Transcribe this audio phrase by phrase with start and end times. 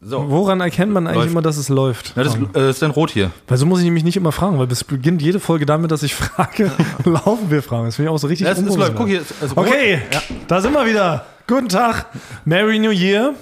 [0.00, 0.30] So.
[0.30, 1.30] Woran erkennt man eigentlich Läuft.
[1.32, 2.14] immer, dass es läuft?
[2.16, 3.32] Ja, das äh, ist dann rot hier.
[3.48, 6.04] Weil so muss ich nämlich nicht immer fragen, weil es beginnt jede Folge damit, dass
[6.04, 6.70] ich frage,
[7.04, 7.86] laufen wir fragen.
[7.86, 8.94] Das finde ich auch so richtig Ja, es, es läuft.
[8.94, 9.20] Guck hier.
[9.22, 9.66] ist- ist rot.
[9.66, 10.00] Okay,
[10.46, 11.26] da sind wir wieder.
[11.48, 12.06] Guten Tag.
[12.44, 13.34] Merry New Year.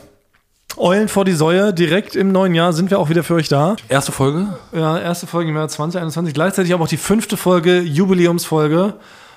[0.79, 1.75] Eulen vor die Säue.
[1.75, 3.77] Direkt im neuen Jahr sind wir auch wieder für euch da.
[3.89, 4.47] Erste Folge.
[4.73, 6.33] Ja, erste Folge im Jahr 2021.
[6.35, 8.95] Gleichzeitig aber auch die fünfte Folge, Jubiläumsfolge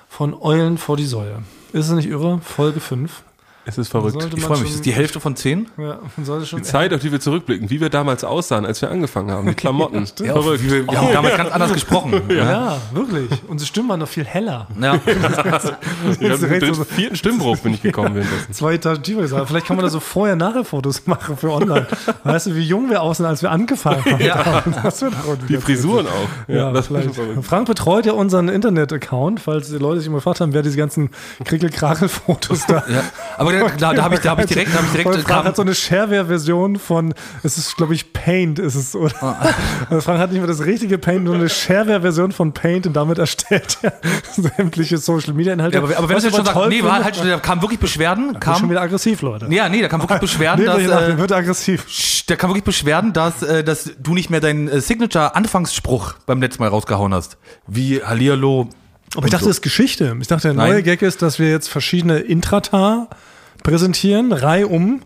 [0.08, 1.40] von Eulen vor die Säue.
[1.74, 2.40] Ist es nicht irre?
[2.44, 3.24] Folge 5.
[3.70, 4.18] Es ist verrückt.
[4.36, 4.68] Ich freue mich.
[4.68, 5.68] Das ist die Hälfte von zehn.
[5.78, 6.60] Ja, man sollte schon.
[6.60, 9.54] Die Zeit, auf die wir zurückblicken, wie wir damals aussahen, als wir angefangen haben, die
[9.56, 10.06] Klamotten.
[10.22, 12.22] Ja, wir, wir haben damals ganz anders gesprochen.
[12.30, 12.36] Ja.
[12.50, 13.30] Ja, wirklich.
[13.48, 14.68] Unsere Stimmen waren noch viel heller.
[14.80, 15.00] Ja.
[15.06, 18.54] Ich habe direkt den vierten Stimmbruch bin ich gekommen währenddessen.
[18.54, 19.48] Zwei Etagen tiefer gesagt.
[19.48, 21.88] Vielleicht kann man da so Vorher-Nachher-Fotos machen für online.
[22.24, 24.22] Weißt du, wie jung wir aussehen, als wir angefangen haben?
[24.24, 24.64] Ja.
[24.84, 26.28] Das wird auch Die Frisuren auch.
[26.48, 27.14] Ja, das vielleicht.
[27.16, 27.44] verrückt.
[27.46, 31.10] Frank betreut ja unseren Internet-Account, falls die Leute sich immer gefragt haben, wer diese ganzen
[31.46, 32.84] Krickel-Krachel-Fotos da.
[32.90, 33.04] ja.
[33.38, 35.20] Aber da, da, da habe ich, da hab ich direkt, da hab ich direkt Weil
[35.22, 37.14] Frank hat so eine Shareware-Version von,
[37.44, 39.14] es ist, glaube ich, Paint ist es, oder?
[39.22, 39.36] Ah.
[39.90, 43.18] Also Frank hat nicht mehr das richtige Paint, nur eine Shareware-Version von Paint und damit
[43.18, 43.94] erstellt er
[44.58, 45.78] sämtliche Social-Media-Inhalte.
[45.78, 47.80] ja, aber, aber wenn du jetzt schon sagst, nee, war halt schon, da kamen wirklich
[47.80, 49.48] Beschwerden, schon kam, wieder aggressiv, Leute.
[49.50, 52.24] ja, nee, da kam wirklich Beschwerden, Nee, dass, äh, wird aggressiv.
[52.28, 56.64] da kam wirklich Beschwerden, dass, äh, dass du nicht mehr deinen äh, Signature-Anfangsspruch beim letzten
[56.64, 57.38] Mal rausgehauen hast.
[57.68, 58.70] Wie Hallihallo.
[59.16, 60.16] Aber ich dachte, das ist Geschichte.
[60.22, 60.70] Ich dachte, der Nein.
[60.72, 63.08] neue Gag ist, dass wir jetzt verschiedene Intrata
[63.70, 65.02] präsentieren, reihum,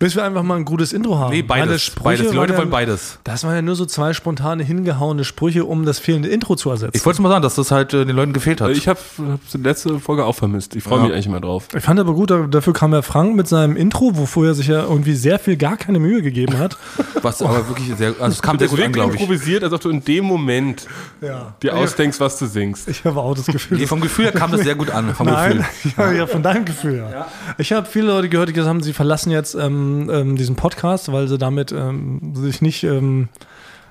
[0.00, 1.30] bis wir einfach mal ein gutes Intro haben.
[1.32, 1.82] Nee, beides.
[1.82, 2.30] Sprüche beides.
[2.30, 3.18] Die Leute wollen ja- beides.
[3.22, 6.96] Das waren ja nur so zwei spontane, hingehauene Sprüche, um das fehlende Intro zu ersetzen.
[6.96, 8.70] Ich wollte mal sagen, dass das halt äh, den Leuten gefehlt hat.
[8.72, 10.74] Ich habe hab die letzte Folge auch vermisst.
[10.74, 11.04] Ich freue Ja.
[11.04, 11.68] mich eigentlich immer drauf.
[11.76, 14.68] Ich fand aber gut, da- dafür kam ja Frank mit seinem Intro, wo er sich
[14.68, 16.76] ja irgendwie sehr viel gar keine Mühe gegeben hat.
[17.22, 19.20] was aber wirklich sehr, also es kam sehr Es gut an, glaube ich.
[19.20, 20.86] improvisiert, als ob du in dem Moment
[21.20, 21.52] Ja.
[21.62, 22.88] dir ausdenkst, was du singst.
[22.88, 23.76] Ich habe auch das Gefühl.
[23.78, 25.14] Nee, vom Gefühl her kam das sehr gut an.
[25.14, 25.92] Vom Nein, Gefühl.
[25.98, 27.26] ja, ja, von deinem Gefühl, ja.
[27.58, 31.12] Ich habe viele Leute gehört, die gesagt haben, sie verlassen jetzt ähm, ähm, diesen Podcast,
[31.12, 33.28] weil sie damit ähm, sich nicht ähm,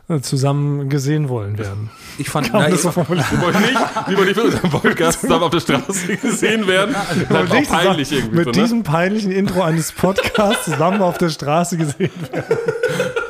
[0.09, 1.91] äh, zusammen gesehen wollen werden.
[2.17, 5.43] Ich fand, Kann na, das ich, so nicht, wir wollen nicht mit unserem Podcast zusammen
[5.43, 6.95] auf der Straße gesehen werden.
[7.29, 8.35] Das ist auch peinlich irgendwie.
[8.37, 8.63] Mit so, ne?
[8.63, 12.57] diesem peinlichen Intro eines Podcasts zusammen auf der Straße gesehen werden.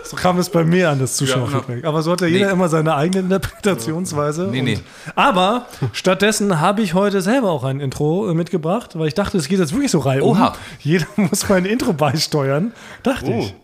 [0.10, 1.86] So kam es bei mir an, das Zuschauerfeedback.
[1.86, 2.54] Aber so hat ja jeder Nee.
[2.54, 4.48] immer seine eigene Interpretationsweise.
[4.52, 4.80] Nee, Und- nee.
[5.16, 9.48] Aber stattdessen habe ich heute selber auch ein Intro äh, mitgebracht, weil ich dachte, es
[9.48, 10.22] geht jetzt wirklich so rein.
[10.22, 10.54] Oha.
[10.80, 12.74] Jeder muss mein Intro beisteuern.
[13.04, 13.40] Dachte Oh.
[13.40, 13.56] ich.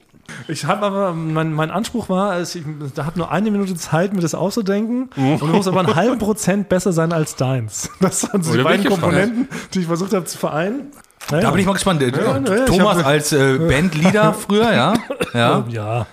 [0.47, 2.57] Ich habe aber, mein, mein Anspruch war, ich
[2.95, 5.09] da habe nur eine Minute Zeit, mir das auszudenken.
[5.15, 7.89] Und du musst aber einen halben Prozent besser sein als deins.
[7.99, 8.85] Das sind so Oh, die beiden.
[8.87, 10.91] Komponenten, die ich versucht habe zu vereinen.
[11.31, 12.01] Ja, da bin ich mal gespannt.
[12.03, 14.93] Äh, ja, ich Thomas hab- als äh, Bandleader früher, ja.
[15.33, 15.63] Ja.
[15.69, 16.05] ja,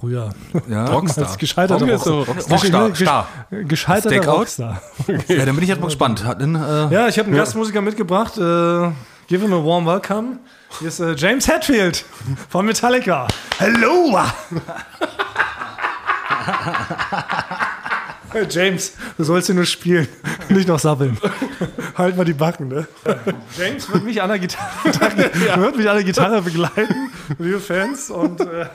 [0.00, 0.30] früher.
[0.68, 0.84] ja.
[0.92, 1.26] Rockstar.
[1.26, 2.14] Als gescheiterter Rockstar.
[2.14, 3.28] Rockstar, Gesch- Star.
[3.50, 4.38] Gescheiterter Stakeout?
[4.38, 4.82] Rockstar.
[5.28, 6.22] ja, dann bin ich jetzt mal gespannt.
[6.24, 8.36] Äh, Ja, ich habe einen Gastmusiker mitgebracht.
[8.36, 8.90] Äh,
[9.28, 10.38] give him a warm welcome.
[10.80, 12.04] Hier ist äh, James Hetfield
[12.48, 13.26] von Metallica.
[13.58, 14.18] Hello!
[18.50, 20.06] James, du sollst hier nur spielen,
[20.50, 21.16] nicht noch sabbeln.
[21.96, 22.86] halt mal die Backen, ne?
[23.56, 24.84] James wird mich an der Gitarre,
[25.56, 28.10] wird mich an der Gitarre begleiten, liebe Fans.
[28.10, 28.66] Und äh,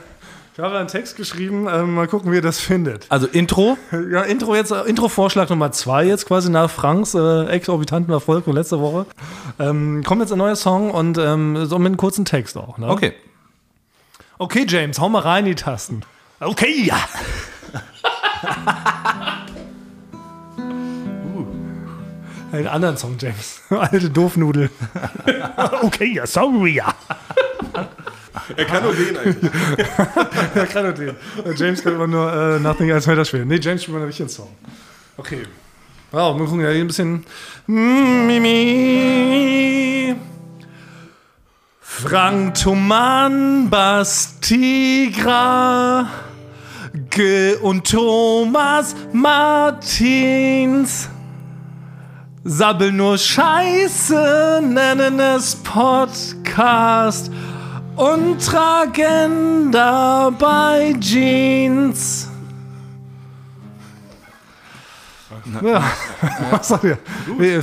[0.52, 1.66] ich habe einen Text geschrieben.
[1.66, 3.06] Äh, mal gucken, wie ihr das findet.
[3.08, 3.78] also Intro.
[4.10, 8.54] Ja, Intro jetzt, äh, Intro-Vorschlag Nummer zwei jetzt quasi nach Franks äh, exorbitanten Erfolg von
[8.54, 9.06] letzter Woche.
[9.58, 12.78] Ähm, kommt jetzt ein neuer Song und ähm, so mit einem kurzen Text auch.
[12.78, 12.88] Ne?
[12.88, 13.14] Okay.
[14.38, 16.02] Okay, James, hau mal rein die Tasten.
[16.40, 16.96] Okay, ja.
[22.52, 23.62] Einen anderen Song, James.
[23.70, 24.68] Alte Doofnudel.
[25.82, 26.94] okay, ja, sorry, ja.
[28.56, 29.50] Er kann nur den eigentlich.
[30.54, 31.08] Ja, kann nur den.
[31.08, 33.48] Äh, James kann immer nur äh, Nothing Else Matters spielen.
[33.48, 34.48] Nee, James spielt mal einen richtigen Song.
[35.16, 35.42] Okay.
[36.10, 37.24] Wow, wir gucken ja hier ein bisschen.
[37.66, 38.52] Mimi.
[41.80, 44.90] Frank Thoman Bastigra.
[47.08, 51.08] Ge und Thomas Martins.
[52.44, 57.30] Sabbel nur Scheiße, nennen es Podcast
[57.96, 62.28] und tragen dabei Jeans.
[65.62, 65.82] Ja,
[66.50, 66.98] was sagt ihr?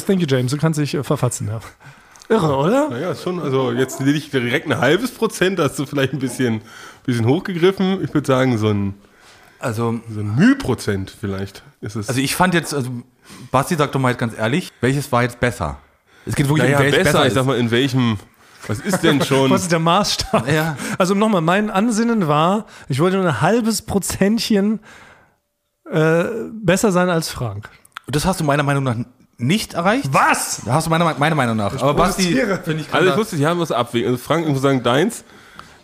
[0.06, 0.52] Thank you, James.
[0.52, 1.60] Du kannst dich äh, verfatzen, ja.
[2.28, 2.90] Irre, oder?
[2.90, 6.20] Naja, ist schon, also jetzt nicht direkt ein halbes Prozent, da hast du vielleicht ein
[6.20, 6.62] bisschen,
[7.06, 8.04] bisschen hochgegriffen.
[8.04, 8.94] Ich würde sagen, so ein,
[9.60, 12.10] Also, so ein Mühprozent vielleicht ist es.
[12.10, 12.90] also ich fand jetzt, also
[13.52, 15.78] Basti sagt doch mal jetzt ganz ehrlich, welches war jetzt besser?
[16.26, 17.48] Es geht wirklich naja, um welches besser, besser ich sag ist.
[17.48, 18.20] mal, in welchem,
[18.68, 19.50] was ist denn schon?
[19.50, 20.48] Was ist der Maßstab?
[20.52, 20.78] Ja.
[20.98, 24.80] Also nochmal, mein Ansinnen war, ich wollte nur ein halbes Prozentchen
[25.90, 26.24] äh,
[26.54, 27.70] besser sein als Frank.
[28.08, 28.96] Das hast du meiner Meinung nach
[29.38, 30.10] nicht erreicht.
[30.12, 30.62] Was?
[30.66, 31.82] Da hast du meiner, meiner Meinung nach.
[31.82, 34.12] Aber Basti, finde ich, Also ich musste, die haben was abwägen.
[34.12, 35.24] Also Frank, ich muss sagen, deins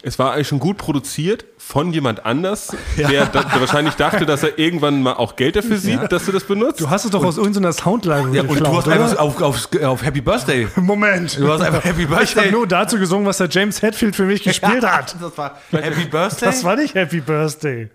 [0.05, 4.43] es war eigentlich schon gut produziert von jemand anders, der, da, der wahrscheinlich dachte, dass
[4.43, 6.79] er irgendwann mal auch Geld dafür sieht, dass du das benutzt.
[6.79, 9.01] Du hast es doch aus irgendeiner Soundlibrary Ja, und du geklaut, hast oder?
[9.01, 10.67] einfach auf, auf, auf Happy Birthday.
[10.75, 11.37] Moment.
[11.39, 12.51] Du hast einfach Happy Ich habe Birthday.
[12.51, 15.15] nur dazu gesungen, was der James Hetfield für mich gespielt hat.
[15.19, 16.45] Das war Happy Birthday.
[16.49, 17.89] Das war nicht Happy Birthday.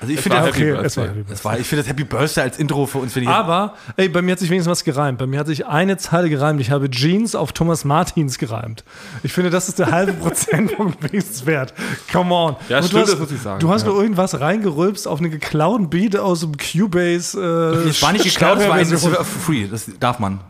[0.00, 1.04] Also ich finde das, Happy Okay, es war Birthday.
[1.04, 1.24] Happy Birthday.
[1.34, 4.32] das war, ich finde das Happy Birthday als Intro für uns Aber, ey, bei mir
[4.32, 5.18] hat sich wenigstens was gereimt.
[5.18, 6.60] Bei mir hat sich eine Zeile gereimt.
[6.60, 8.84] Ich habe Jeans auf Thomas Martins gereimt.
[9.22, 11.74] Ich finde, das ist der halbe Prozentpunkt wenigstens wert.
[12.12, 12.56] Come on.
[12.68, 13.88] Ja, Und stimmt, du hast, das muss ich sagen, Du hast ja.
[13.88, 17.38] nur irgendwas reingerülpst auf einen geklauten Beat aus dem Cubase.
[17.84, 19.12] Äh, Es war nicht geklaut, es war ein Steuerversion.
[19.12, 19.66] das war free.
[19.70, 20.40] Das darf man.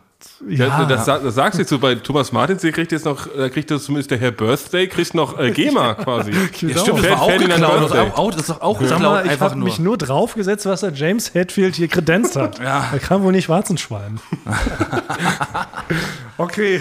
[0.49, 3.27] Ja, das, sag- das sagst du jetzt so bei Thomas Martins, der kriegt jetzt noch,
[3.37, 6.31] da kriegt das zumindest der Herr Birthday, kriegt noch äh, GEMA quasi.
[6.59, 6.83] Genau.
[6.97, 7.95] Das Ferdinand war auch geklaut.
[7.95, 9.25] Das, ist auch, das ist auch Sag geklaut.
[9.27, 12.59] mal, ich habe mich nur draufgesetzt, was der James Hetfield hier kredenzt hat.
[12.71, 12.89] Ja.
[12.93, 14.19] Er kann wohl nicht Warzenschwein.
[16.39, 16.81] okay,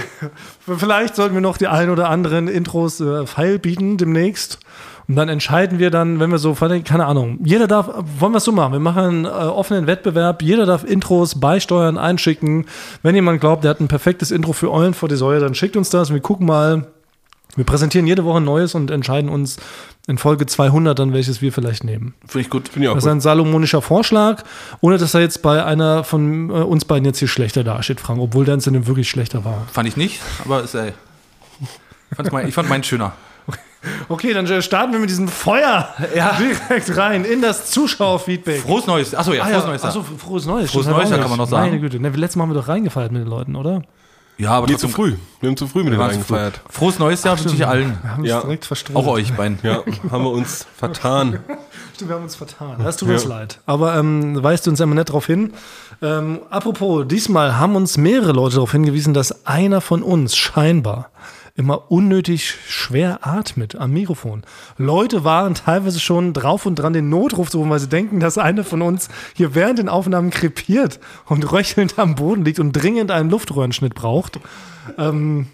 [0.78, 4.60] vielleicht sollten wir noch die ein oder anderen Intros äh, feil bieten demnächst.
[5.10, 7.90] Und dann entscheiden wir dann, wenn wir so, keine Ahnung, jeder darf,
[8.20, 11.98] wollen wir es so machen, wir machen einen äh, offenen Wettbewerb, jeder darf Intros beisteuern,
[11.98, 12.68] einschicken.
[13.02, 15.76] Wenn jemand glaubt, der hat ein perfektes Intro für Eulen vor die Säule, dann schickt
[15.76, 16.86] uns das und wir gucken mal,
[17.56, 19.58] wir präsentieren jede Woche ein neues und entscheiden uns
[20.06, 22.14] in Folge 200 dann, welches wir vielleicht nehmen.
[22.28, 22.70] Finde ich gut.
[22.70, 23.18] Finde ich auch Das ist gut.
[23.18, 24.44] ein salomonischer Vorschlag,
[24.82, 28.20] ohne dass er jetzt bei einer von äh, uns beiden jetzt hier schlechter dasteht, Frank,
[28.22, 29.66] obwohl der Incident wirklich schlechter war.
[29.72, 30.94] Fand ich nicht, aber ist ey.
[32.48, 33.14] Ich fand meinen schöner.
[34.10, 36.38] Okay, dann starten wir mit diesem Feuer Ja.
[36.38, 38.62] direkt rein in das Zuschauerfeedback.
[38.62, 39.16] Frohes Neues.
[39.16, 39.68] Achso, ja, Ah, frohes ja.
[39.70, 39.84] Neues.
[39.86, 40.72] Achso, frohes Neues.
[40.72, 41.68] Frohes Neues, ja, kann man noch sagen.
[41.70, 43.82] Meine Güte, ne, letztes Mal haben wir doch reingefeiert mit den Leuten, oder?
[44.38, 45.16] Ja, aber Nee, zu früh.
[45.42, 46.02] Wir haben zu früh mit früh.
[46.02, 46.62] reingefeiert.
[46.70, 47.98] Frohes neues Jahr wünsche ich allen.
[48.02, 48.42] Wir haben uns Ja.
[48.42, 49.02] direkt verstritten.
[49.02, 49.60] Auch euch beiden.
[49.64, 51.40] Ja, haben wir uns vertan.
[51.96, 52.82] Stimmt, wir haben uns vertan.
[52.84, 53.60] Das tut uns leid.
[53.66, 55.54] Aber ähm, weist uns immer nett darauf hin.
[56.02, 61.10] Ähm, apropos, diesmal haben uns mehrere Leute darauf hingewiesen, dass einer von uns scheinbar
[61.60, 64.44] immer unnötig schwer atmet am Mikrofon.
[64.78, 68.38] Leute waren teilweise schon drauf und dran, den Notruf zu rufen, weil sie denken, dass
[68.38, 73.12] einer von uns hier während den Aufnahmen krepiert und röchelnd am Boden liegt und dringend
[73.12, 74.40] einen Luftröhrenschnitt braucht.
[74.98, 75.48] Ähm,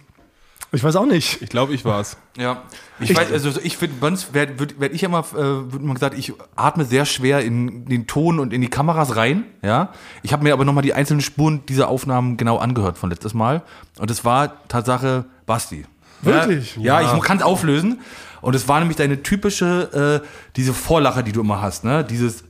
[0.72, 1.42] ich weiß auch nicht.
[1.42, 2.18] Ich glaube, ich war's.
[2.38, 2.64] Ja,
[3.00, 6.18] ich, weiß, also ich finde, sonst werde werd, werd ich immer, äh, wird immer gesagt,
[6.18, 9.94] ich atme sehr schwer in den Ton und in die Kameras rein, ja.
[10.22, 13.64] Ich habe mir aber nochmal die einzelnen Spuren dieser Aufnahmen genau angehört von letztes Mal
[13.98, 15.86] und es war Tatsache Basti.
[16.26, 16.76] Wirklich?
[16.78, 18.02] Ja, ja ich kann es auflösen
[18.42, 22.44] und es war nämlich deine typische, äh, diese Vorlache, die du immer hast, ne, dieses,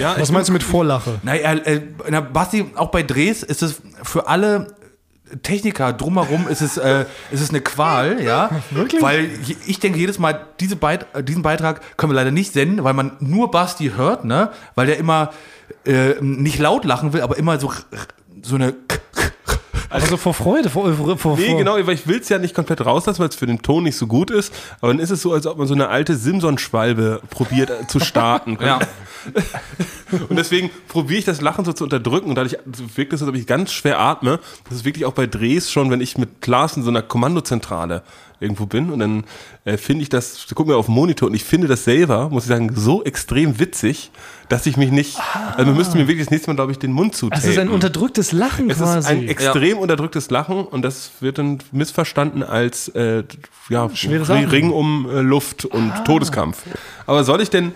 [0.00, 1.20] Ja, Was meinst du mit Vorlache?
[1.22, 1.80] naja, äh,
[2.10, 4.74] na, Basti, auch bei Drehs ist es für alle
[5.42, 8.50] Techniker drumherum ist es, äh, ist es eine Qual, ja.
[8.70, 9.00] Wirklich?
[9.00, 9.30] Weil
[9.66, 13.16] ich denke jedes Mal, diese Beit diesen Beitrag können wir leider nicht senden, weil man
[13.20, 14.50] nur Basti hört, ne?
[14.74, 15.30] Weil der immer
[15.86, 17.72] äh, nicht laut lachen will, aber immer so,
[18.42, 18.74] so eine.
[19.92, 22.84] Also vor Freude, vor, vor, vor Nee, genau, weil ich will es ja nicht komplett
[22.84, 24.52] rauslassen, weil es für den Ton nicht so gut ist.
[24.80, 28.00] Aber dann ist es so, als ob man so eine alte Simson-Schwalbe probiert äh, zu
[28.00, 28.58] starten.
[28.62, 28.78] Ja.
[30.28, 32.56] Und deswegen probiere ich das Lachen so zu unterdrücken und dadurch
[32.94, 34.40] wirkt es, als ob ich ganz schwer atme.
[34.64, 38.02] Das ist wirklich auch bei Drehs schon, wenn ich mit Klaas in so einer Kommandozentrale
[38.42, 39.24] irgendwo bin und dann
[39.64, 42.44] äh, finde ich das, gucken wir auf den Monitor und ich finde das selber, muss
[42.44, 44.10] ich sagen, so extrem witzig,
[44.48, 45.18] dass ich mich nicht,
[45.56, 47.42] also man müsste mir wirklich das nächste Mal, glaube ich, den Mund zutapen.
[47.42, 48.98] Es ist ein unterdrücktes Lachen Es quasi.
[48.98, 53.24] ist ein extrem unterdrücktes Lachen und das wird dann missverstanden als äh,
[53.70, 56.62] ja, Ring um äh, Luft und Todeskampf.
[57.06, 57.72] Aber soll ich denn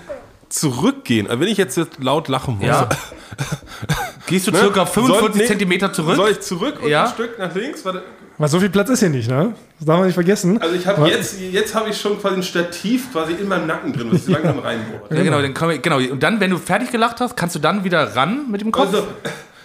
[0.48, 1.26] zurückgehen?
[1.28, 2.88] Also wenn ich jetzt laut lachen muss, Ja.
[4.26, 4.58] Gehst du ne?
[4.58, 6.16] circa Soll- 45 nee, Zentimeter zurück?
[6.16, 7.04] Soll ich zurück und Ja.
[7.04, 7.84] ein Stück nach links?
[7.84, 8.02] Warte.
[8.38, 9.54] Weil so viel Platz ist hier nicht, ne?
[9.78, 10.60] Das darf man nicht vergessen.
[10.60, 13.92] Also ich habe jetzt, jetzt habe ich schon quasi ein Stativ quasi in meinem Nacken
[13.94, 15.10] drin, was ich langsam reinbohrt.
[15.10, 15.96] ja, genau, dann genau.
[15.98, 18.86] Und dann, wenn du fertig gelacht hast, kannst du dann wieder ran mit dem Kopf.
[18.86, 19.06] Also,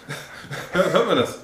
[0.72, 1.38] hör- hört man das?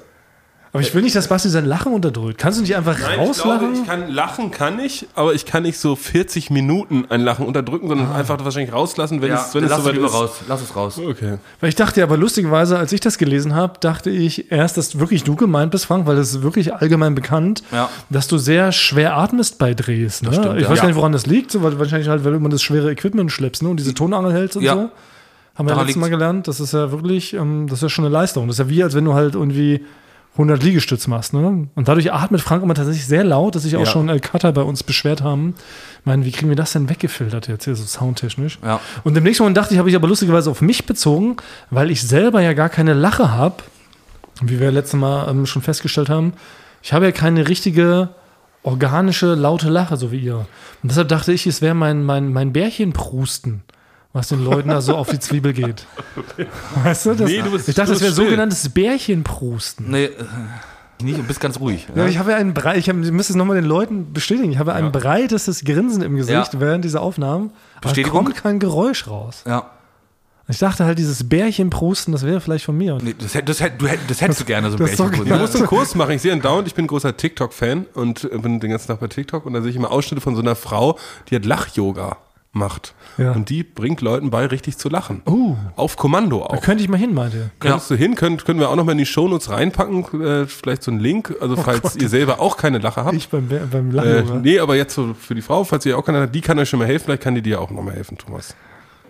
[0.72, 2.36] Aber ich will nicht, dass Basti sein Lachen unterdrückt.
[2.38, 3.74] Kannst du nicht einfach Nein, ich glaube, rauslachen?
[3.74, 7.88] ich kann lachen, kann ich, aber ich kann nicht so 40 Minuten ein Lachen unterdrücken,
[7.88, 10.14] sondern einfach wahrscheinlich rauslassen, wenn ja, es, wenn es lass es soweit lieber ist.
[10.14, 10.30] raus.
[10.46, 10.98] Lass es raus.
[10.98, 11.38] Okay.
[11.60, 14.98] Weil ich dachte ja, aber lustigerweise, als ich das gelesen habe, dachte ich erst, dass
[14.98, 17.88] wirklich du gemeint bist, Frank, weil das ist wirklich allgemein bekannt, Ja.
[18.10, 20.20] dass du sehr schwer atmest bei Drehs.
[20.22, 20.32] Ne?
[20.34, 20.68] stimmt, ich ja.
[20.70, 22.90] weiß gar nicht, woran das liegt, so, weil wahrscheinlich halt, weil du immer das schwere
[22.92, 23.70] Equipment schleppst ne?
[23.70, 24.74] und diese Tonangel hältst und Ja.
[24.74, 24.90] so.
[25.56, 26.46] Haben wir ja letztes Mal gelernt.
[26.46, 28.46] Das ist ja wirklich, ähm, das ist ja schon eine Leistung.
[28.46, 29.84] Das ist ja wie, als wenn du halt irgendwie
[30.38, 31.34] 100 Liegestütz machst.
[31.34, 31.68] Ne?
[31.74, 33.86] Und dadurch atmet Frank immer tatsächlich sehr laut, dass sich auch Ja.
[33.86, 35.54] schon äh, Cutter bei uns beschwert haben.
[36.00, 38.58] Ich meine, wie kriegen wir das denn weggefiltert jetzt hier so soundtechnisch?
[38.64, 38.80] Ja.
[39.02, 41.36] Und im nächsten Moment dachte ich, habe ich aber lustigerweise auf mich bezogen,
[41.70, 43.56] weil ich selber ja gar keine Lache habe,
[44.40, 46.32] wie wir letztes Mal ähm, schon festgestellt haben.
[46.82, 48.10] Ich habe ja keine richtige
[48.62, 50.46] organische, laute Lache, so wie ihr.
[50.82, 53.62] Und deshalb dachte ich, es wäre mein, mein, mein Bärchenprusten,
[54.12, 55.86] was den Leuten da so auf die Zwiebel geht.
[56.82, 57.14] Weißt du?
[57.14, 59.90] Das, Nee, du bist- ich dachte, du das wäre sogenanntes Bärchenprusten.
[59.90, 60.12] Nee, äh,
[61.02, 61.86] Nicht und bist ganz ruhig.
[61.94, 62.08] Ja, Ja?
[62.08, 64.50] ich habe ja einen brei ich hab, ich müsste es nochmal den Leuten bestätigen.
[64.50, 66.60] Ich habe ein breitestes Grinsen im Gesicht Ja.
[66.60, 67.50] während dieser Aufnahmen.
[67.76, 68.24] Aber es Bestätigung?
[68.24, 69.42] kommt kein Geräusch raus.
[69.46, 69.70] ja.
[70.50, 72.96] Ich dachte halt, dieses Bärchenprusten, das wäre vielleicht von mir.
[73.02, 75.26] Nee, das, das, du hätt- das hättest du gerne, so ein Das ist doch Bärchen.
[75.26, 75.36] Ich Ja.
[75.36, 76.12] muss einen Kurs machen.
[76.12, 76.66] Ich sehe einen dauernd.
[76.66, 79.60] Ich bin ein großer TikTok-Fan und äh, bin den ganzen Tag bei TikTok und da
[79.60, 80.98] sehe ich immer Ausschnitte von so einer Frau,
[81.28, 82.16] die hat Lach-Yoga
[82.58, 82.94] macht.
[83.16, 83.32] Ja.
[83.32, 85.22] Und die bringt Leuten bei, richtig zu lachen.
[85.26, 85.56] Oh.
[85.76, 86.60] Auf Kommando da auch.
[86.62, 87.50] könnte ich mal hin, meinte.
[87.58, 90.90] Könntest du hin, können, können wir auch nochmal in die Shownotes reinpacken, äh, vielleicht so
[90.90, 93.14] einen Link, also falls ihr selber auch keine Lache habt.
[93.14, 94.42] Oh Ich beim, beim äh, Lachen.
[94.42, 96.68] nee, aber jetzt so für die Frau, falls ihr auch keine hat, die kann euch
[96.68, 98.54] schon mal helfen, vielleicht kann die dir auch nochmal helfen, Thomas.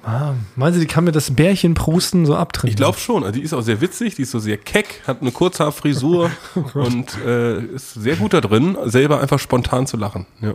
[0.04, 2.70] ah, meinen Sie, die kann mir das Bärchenprusten so abtrennen?
[2.70, 5.20] Ich glaube schon, also die ist auch sehr witzig, die ist so sehr keck, hat
[5.20, 10.26] eine Kurzhaarfrisur Oh und äh, ist sehr gut da drin, selber einfach spontan zu lachen.
[10.40, 10.54] Ja.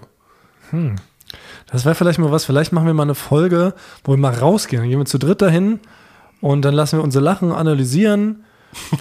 [1.67, 2.46] Das wäre vielleicht mal was.
[2.46, 4.82] Vielleicht machen wir mal eine Folge, wo wir mal rausgehen.
[4.82, 5.79] Dann gehen wir zu dritt dahin
[6.41, 8.43] und dann lassen wir unsere Lachen analysieren.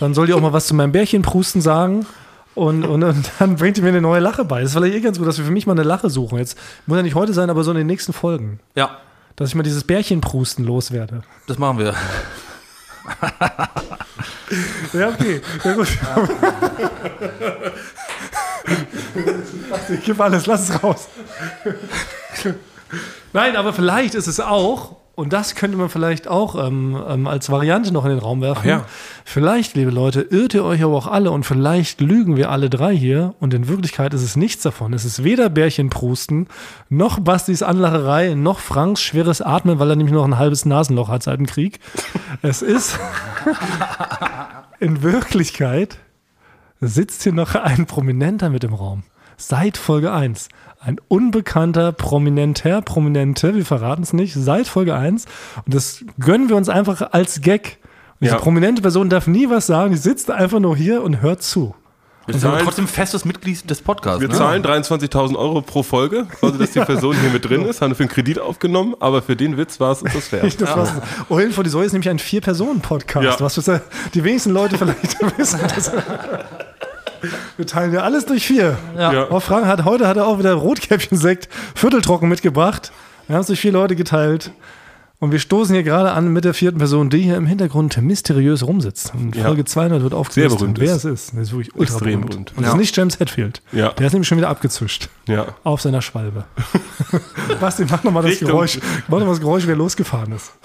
[0.00, 2.06] Dann soll die auch mal was zu meinem Bärchenprusten sagen.
[2.54, 4.60] Und, und, und dann bringt ihr mir eine neue Lache bei.
[4.60, 6.38] Das ist vielleicht eh ganz gut, dass wir für mich mal eine Lache suchen.
[6.38, 8.60] Jetzt muss ja nicht heute sein, aber so in den nächsten Folgen.
[8.74, 8.98] Ja,
[9.36, 11.22] Dass ich mal dieses Bärchenprusten loswerde.
[11.46, 11.94] das machen wir.
[14.92, 15.40] Ja, okay.
[15.64, 15.88] Ja, gut.
[19.88, 21.08] ich gebe alles, lass es raus.
[23.32, 27.50] Nein, aber vielleicht ist es auch, und das könnte man vielleicht auch ähm, ähm, als
[27.50, 28.68] Variante noch in den Raum werfen.
[28.68, 28.86] Ja.
[29.24, 32.96] Vielleicht, liebe Leute, irrt ihr euch aber auch alle und vielleicht lügen wir alle drei
[32.96, 34.94] hier und in Wirklichkeit ist es nichts davon.
[34.94, 36.48] Es ist weder Bärchenprusten,
[36.88, 41.22] noch Bastis Anlacherei, noch Franks schweres Atmen, weil er nämlich noch ein halbes Nasenloch hat
[41.22, 41.78] seit dem Krieg.
[42.40, 42.98] Es ist
[44.80, 45.98] in Wirklichkeit
[46.80, 49.04] sitzt hier noch ein Prominenter mit im Raum.
[49.36, 50.48] Seit Folge 1.
[50.84, 55.26] Ein unbekannter Prominenter, Prominente, wir verraten es nicht, seit Folge 1.
[55.64, 57.78] Und das gönnen wir uns einfach als Gag.
[58.14, 58.40] Und diese Ja.
[58.40, 61.76] prominente Person darf nie was sagen, die sitzt einfach nur hier und hört zu.
[62.26, 64.20] Wir sind zahlen- trotzdem festes Mitglied des Podcasts.
[64.20, 64.34] Wir ne?
[64.34, 68.04] zahlen 23.000 Euro pro Folge, also dass die Person hier mit drin ist, haben für
[68.04, 70.56] einen Kredit aufgenommen, aber für den Witz war es uns das wert.
[70.60, 70.92] Das war's.
[71.30, 73.40] Eulen vor die Säule ist nämlich ein Vier-Personen-Podcast.
[73.40, 73.44] Ja.
[73.44, 73.54] Was
[74.14, 75.60] die wenigsten Leute vielleicht wissen.
[77.22, 78.76] Das wir teilen ja alles durch vier.
[78.96, 79.28] Ja.
[79.30, 82.92] Oh, Frank hat heute hat er auch wieder Rotkäppchen-Sekt vierteltrocken mitgebracht.
[83.28, 84.50] Wir haben es durch vier Leute geteilt.
[85.20, 88.66] Und wir stoßen hier gerade an mit der vierten Person, die hier im Hintergrund mysteriös
[88.66, 89.12] rumsitzt.
[89.14, 89.44] Und Ja.
[89.44, 91.04] Folge 200 wird aufgelöst, Sehr berühmt wer ist.
[91.04, 91.32] es ist.
[91.34, 92.30] Das ist wirklich ultra Extrem berühmt.
[92.30, 92.50] berühmt.
[92.56, 92.72] Und das Ja.
[92.72, 93.62] ist nicht James Hetfield.
[93.70, 93.90] Ja.
[93.90, 95.08] Der ist nämlich schon wieder abgezischt.
[95.28, 95.46] Ja.
[95.62, 96.44] Auf seiner Schwalbe.
[97.60, 98.80] Basti, mach nochmal das Richtung- Geräusch.
[99.06, 100.52] Mach noch mal das Geräusch, wer losgefahren ist.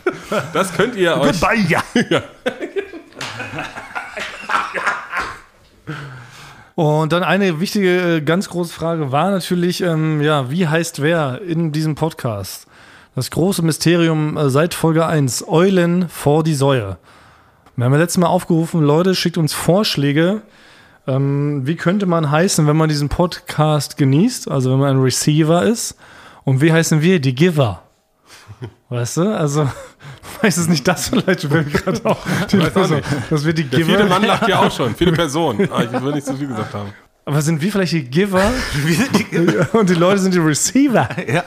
[0.53, 1.39] Das könnt ihr euch.
[1.39, 1.65] Goodbye,
[2.09, 2.23] ja.
[6.75, 11.41] Und dann eine wichtige, äh, ganz große Frage war natürlich, ähm, ja, wie heißt wer
[11.41, 12.65] in diesem Podcast?
[13.13, 16.97] Das große Mysterium äh, seit Folge 1, Eulen vor die Säue.
[17.75, 20.43] Wir haben ja letztes Mal aufgerufen, Leute, schickt uns Vorschläge.
[21.07, 25.63] Ähm, wie könnte man heißen, wenn man diesen Podcast genießt, also wenn man ein Receiver
[25.63, 25.97] ist?
[26.43, 27.19] Und wie heißen wir?
[27.19, 27.83] Die Giver.
[28.89, 29.35] Weißt du?
[29.37, 29.69] Also,
[30.43, 32.19] weiß es nicht das vielleicht, wenn wir gerade auch,
[32.51, 32.75] die nicht.
[33.29, 33.89] dass wir die Der Giver.
[33.97, 35.69] vierte Mann lacht ja auch schon, viele Personen.
[35.71, 36.89] Ah, ich will nicht zu viel gesagt haben.
[37.25, 38.41] Aber sind wir vielleicht die Giver
[39.73, 41.07] und die Leute sind die Receiver?
[41.31, 41.43] Ja.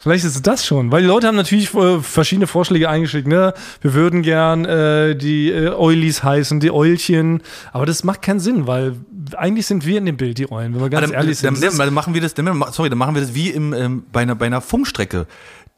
[0.00, 3.26] Vielleicht ist es das schon, weil die Leute haben natürlich äh, verschiedene Vorschläge eingeschickt.
[3.26, 3.54] Ne?
[3.80, 7.40] Wir würden gern äh, die äh, Eulis heißen, die Eulchen,
[7.72, 8.96] aber das macht keinen Sinn, weil
[9.38, 11.56] eigentlich sind wir in dem Bild die Eulen, wenn wir ganz dann, ehrlich sind.
[11.56, 14.02] dann, ist- dann machen wir das, dann, sorry, dann machen wir das wie im, ähm,
[14.12, 15.26] bei, einer, bei einer Funkstrecke.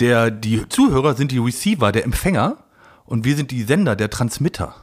[0.00, 2.59] Der, die Zuhörer sind die Receiver, der Empfänger,
[3.07, 4.75] und wir sind die Sender, der Transmitter.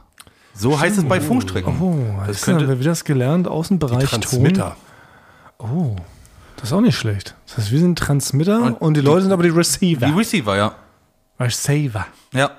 [0.54, 1.80] So heißt es bei Funkstrecken.
[1.80, 4.76] Oh, das könnte, haben wir das gelernt, Außenbereich Transmitter.
[5.58, 5.70] Ton.
[5.70, 5.96] Oh,
[6.56, 7.34] das ist auch nicht schlecht.
[7.46, 10.06] Das heißt, wir sind Transmitter und, die Leute sind aber die Receiver.
[10.06, 10.74] die Receiver, ja.
[11.38, 12.06] Receiver.
[12.32, 12.52] Ja.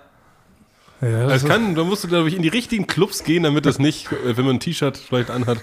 [1.02, 3.66] Ja, das Es kann, da musst du, glaube ich, in die richtigen Clubs gehen, damit
[3.66, 5.58] das nicht, äh, wenn man ein T-Shirt vielleicht anhat,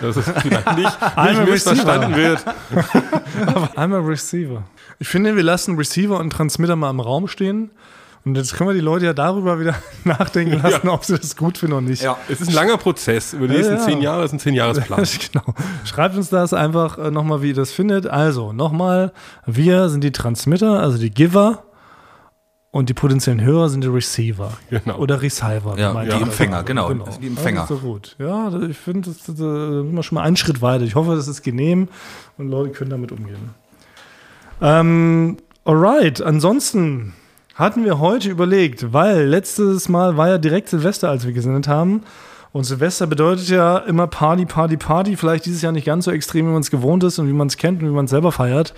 [0.00, 2.38] dass es vielleicht nicht, nicht missverstanden wird.
[3.76, 4.62] I'm a Receiver.
[4.98, 7.70] Ich finde, wir lassen Receiver und Transmitter mal im Raum stehen.
[8.24, 11.56] Und jetzt können wir die Leute ja darüber wieder nachdenken lassen, ob sie das gut
[11.56, 12.02] finden oder nicht.
[12.02, 12.18] Ja.
[12.28, 13.32] Es ist ein langer Prozess.
[13.32, 13.84] Über die nächsten Ja, ja.
[13.86, 15.06] zehn Jahre ist ein Zehn-Jahres-Plan.
[15.32, 15.54] genau.
[15.84, 18.06] Schreibt uns das einfach äh, nochmal, wie ihr das findet.
[18.06, 19.12] Also, nochmal,
[19.46, 21.64] wir sind die Transmitter, also die Giver.
[22.70, 24.52] Und die potenziellen Hörer sind die Receiver.
[24.68, 24.98] Genau.
[24.98, 25.78] Oder Receiver.
[25.78, 26.22] Ja, meint die ihr.
[26.22, 26.88] Empfänger, genau.
[26.88, 27.60] Sind die Empfänger.
[27.60, 28.16] Ja, das ist so gut.
[28.18, 30.84] Ja, ich finde, das, das, das sind wir schon mal einen Schritt weiter.
[30.84, 31.88] Ich hoffe, das ist genehm
[32.36, 33.54] und Leute können damit umgehen.
[34.60, 37.14] Ähm, alright, ansonsten
[37.54, 42.02] hatten wir heute überlegt, weil letztes Mal war ja direkt Silvester, als wir gesendet haben.
[42.52, 45.16] Und Silvester bedeutet ja immer Party, Party, Party.
[45.16, 47.46] Vielleicht dieses Jahr nicht ganz so extrem, wie man es gewohnt ist und wie man
[47.46, 48.74] es kennt und wie man es selber feiert.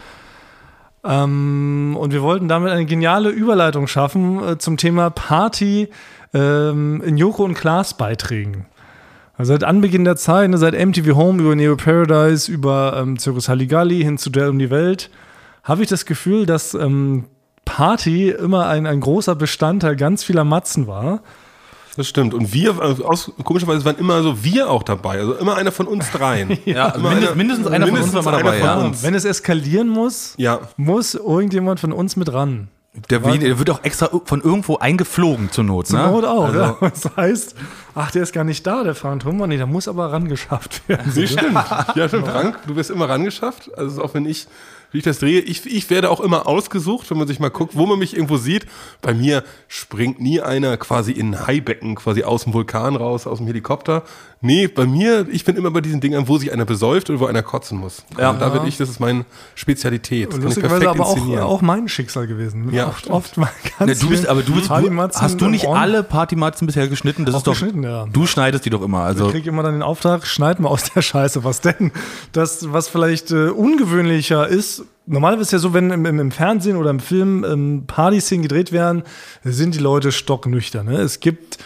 [1.03, 5.89] Ähm, und wir wollten damit eine geniale Überleitung schaffen äh, zum Thema Party
[6.35, 8.67] ähm, in Joko und Klaas Beiträgen.
[9.37, 13.49] Also seit Anbeginn der Zeit, ne, seit MTV Home über Neo Paradise, über ähm, Circus
[13.49, 15.11] Halligalli hin zu Der um die Welt,
[15.65, 17.25] habe ich das Gefühl, dass ähm,
[17.65, 21.23] Party immer ein, ein großer Bestandteil ganz vieler Matzen war.
[21.97, 22.35] Das stimmt.
[22.35, 25.19] Und wir, also aus, komischerweise waren immer so wir auch dabei.
[25.19, 26.59] Also immer einer von uns dreien.
[26.65, 28.87] Ja, Immer mindest, mindestens einer mindestens von uns war mal einer dabei, ja.
[28.87, 29.03] uns.
[29.03, 30.61] Wenn es eskalieren muss, Ja.
[30.77, 32.69] muss irgendjemand von uns mit ran.
[33.09, 36.11] Der, der wird auch extra von irgendwo eingeflogen zur Not, Zur ne?
[36.11, 36.77] Not auch, Also, ja.
[36.81, 37.55] Das heißt,
[37.95, 39.37] ach, der ist gar nicht da, der Phantom.
[39.49, 41.13] Nee, der muss aber rangeschafft werden.
[41.15, 41.55] Nee, stimmt.
[41.95, 42.27] Ja, stimmt.
[42.27, 43.71] Frank, du wirst immer rangeschafft.
[43.79, 44.49] Also auch wenn ich,
[44.93, 47.77] wie ich das drehe, ich, ich werde auch immer ausgesucht, wenn man sich mal guckt,
[47.77, 48.67] wo man mich irgendwo sieht.
[49.01, 53.39] Bei mir springt nie einer quasi in ein Haibecken, quasi aus dem Vulkan raus, aus
[53.39, 54.05] dem Helikopter.
[54.43, 57.27] Nee, bei mir, ich bin immer bei diesen Dingern, wo sich einer besäuft oder wo
[57.27, 58.05] einer kotzen muss.
[58.19, 58.33] Ja.
[58.33, 60.29] da bin ich, das ist meine Spezialität.
[60.29, 62.73] Das kann ich Lustigerweise perfekt aber auch, auch mein Schicksal gewesen.
[62.73, 65.69] Ja, oft, oft mal ganz Ne, du bist, aber du bist, Partymatzen hast du nicht
[65.69, 67.27] alle Partymatzen bisher geschnitten?
[67.27, 68.07] Das Auch ist doch, geschnitten, ja.
[68.11, 69.27] du schneidest die doch immer, also.
[69.27, 71.93] Ich krieg immer dann den Auftrag, schneid mal aus der Scheiße was denn.
[72.33, 76.31] Das, was vielleicht äh, ungewöhnlicher ist, normalerweise ist es ja so, wenn im, im, im
[76.31, 79.03] Fernsehen oder im Film ähm, Partyszenen gedreht werden,
[79.45, 80.87] sind die Leute stocknüchtern.
[80.87, 80.97] Ne?
[80.97, 81.59] Es gibt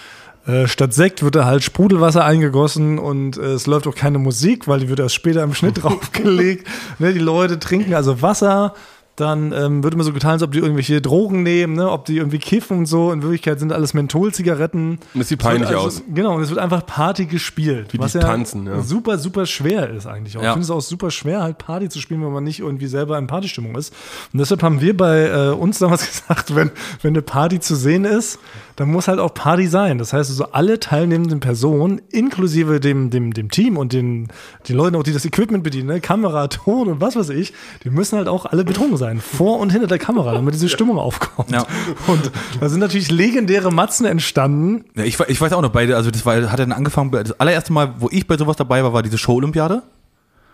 [0.46, 4.68] äh, statt Sekt wird da halt Sprudelwasser eingegossen und äh, es läuft auch keine Musik,
[4.68, 6.66] weil die wird erst später im Schnitt draufgelegt.
[6.98, 7.12] Ne?
[7.12, 8.74] Die Leute trinken also Wasser.
[9.16, 11.88] Dann ähm, wird immer so getan, als ob die irgendwelche Drogen nehmen, ne?
[11.88, 13.12] ob die irgendwie kiffen und so.
[13.12, 14.98] In Wirklichkeit sind alles Mentholzigaretten.
[15.14, 16.02] Und es sieht peinlich also, aus.
[16.12, 17.92] Genau, und es wird einfach Party gespielt.
[17.92, 18.80] Wie die was ja tanzen, ja.
[18.80, 20.42] super, super schwer ist eigentlich auch.
[20.42, 20.48] Ja.
[20.48, 23.16] Ich finde es auch super schwer, halt Party zu spielen, wenn man nicht irgendwie selber
[23.16, 23.94] in Partystimmung ist.
[24.32, 28.04] Und deshalb haben wir bei äh, uns damals gesagt, wenn, wenn eine Party zu sehen
[28.04, 28.40] ist,
[28.76, 29.98] dann muss halt auch Party sein.
[29.98, 34.28] Das heißt also, alle teilnehmenden Personen, inklusive dem, dem, dem Team und den,
[34.68, 36.00] den Leuten auch, die das Equipment bedienen, ne?
[36.00, 37.52] Kamera, Ton und was weiß ich,
[37.84, 39.03] die müssen halt auch alle betrunken sein.
[39.20, 41.50] Vor und hinter der Kamera, damit diese Stimmung aufkommt.
[41.50, 41.66] Ja.
[42.06, 42.30] Und
[42.60, 44.84] da sind natürlich legendäre Matzen entstanden.
[44.96, 47.72] Ja, ich, ich weiß auch noch, beide, also das war, hat dann angefangen, das allererste
[47.72, 49.82] Mal, wo ich bei sowas dabei war, war diese Show-Olympiade.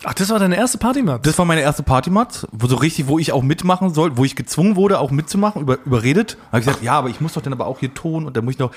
[0.03, 1.27] Ach, das war deine erste Partymat?
[1.27, 4.35] Das war meine erste Partymat, wo so richtig, wo ich auch mitmachen soll, wo ich
[4.35, 6.39] gezwungen wurde, auch mitzumachen, über, überredet.
[6.41, 8.37] Da habe ich gesagt, ja, aber ich muss doch dann aber auch hier Ton und
[8.37, 8.73] dann muss ich noch,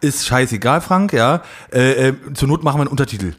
[0.00, 1.42] ist scheißegal, Frank, ja.
[1.72, 3.32] Äh, äh, zur Not machen wir einen Untertitel.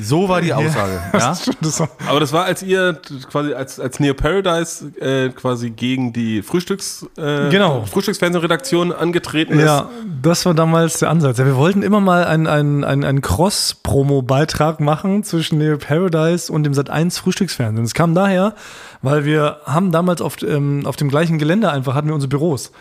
[0.00, 1.36] So war die Aussage, ja.
[1.60, 6.12] Das war, Aber das war, als ihr quasi als, als Neo Paradise äh, quasi gegen
[6.12, 7.84] die Frühstücks, äh, Genau.
[7.86, 9.64] Frühstücksfernsehredaktion angetreten ist.
[9.66, 9.88] Ja,
[10.22, 11.38] das war damals der Ansatz.
[11.38, 16.64] Ja, wir wollten immer mal einen, einen, einen, einen Cross-Promo-Beitrag machen zwischen Neo Paradise und
[16.64, 17.84] dem Sat1 Frühstücksfernsehen.
[17.84, 18.54] Es kam daher,
[19.02, 22.72] weil wir haben damals auf, ähm, auf dem gleichen Gelände einfach hatten wir unsere Büros.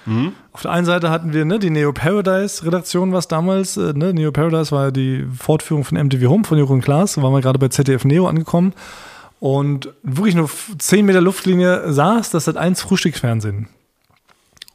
[0.54, 4.14] Auf der einen Seite hatten wir ne, die Neo Paradise Redaktion, was damals, äh, ne,
[4.14, 7.42] Neo Paradise war ja die Fortführung von MTV Home von Jürgen Klaas, da waren wir
[7.42, 8.74] gerade bei ZDF Neo angekommen.
[9.42, 13.68] Und wirklich nur 10 Meter Luftlinie saß das Sat1 Frühstücksfernsehen.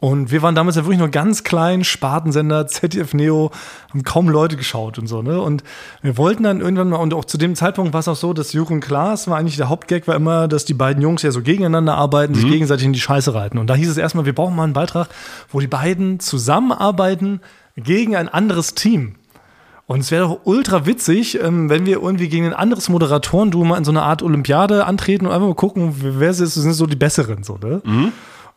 [0.01, 3.51] Und wir waren damals ja wirklich nur ganz klein, Spartensender, ZDF Neo,
[3.91, 5.41] haben kaum Leute geschaut und so, ne?
[5.41, 5.65] Und
[6.03, 8.53] wir wollten dann irgendwann mal, und auch zu dem Zeitpunkt war es auch so, dass
[8.53, 11.97] Jürgen Klaas war eigentlich der Hauptgag, war immer, dass die beiden Jungs ja so gegeneinander
[11.97, 13.59] arbeiten, sich gegenseitig in die Scheiße reiten.
[13.59, 15.09] Und da hieß es erstmal, wir brauchen mal einen Beitrag,
[15.51, 17.41] wo die beiden zusammenarbeiten
[17.75, 19.17] gegen ein anderes Team.
[19.89, 23.79] Und es wäre doch ultra witzig, ähm, wenn wir irgendwie gegen ein anderes Moderatoren-Duo mal
[23.79, 26.95] in so einer Art Olympiade antreten und einfach mal gucken, wer ist, sind so die
[26.95, 27.81] Besseren, so, ne?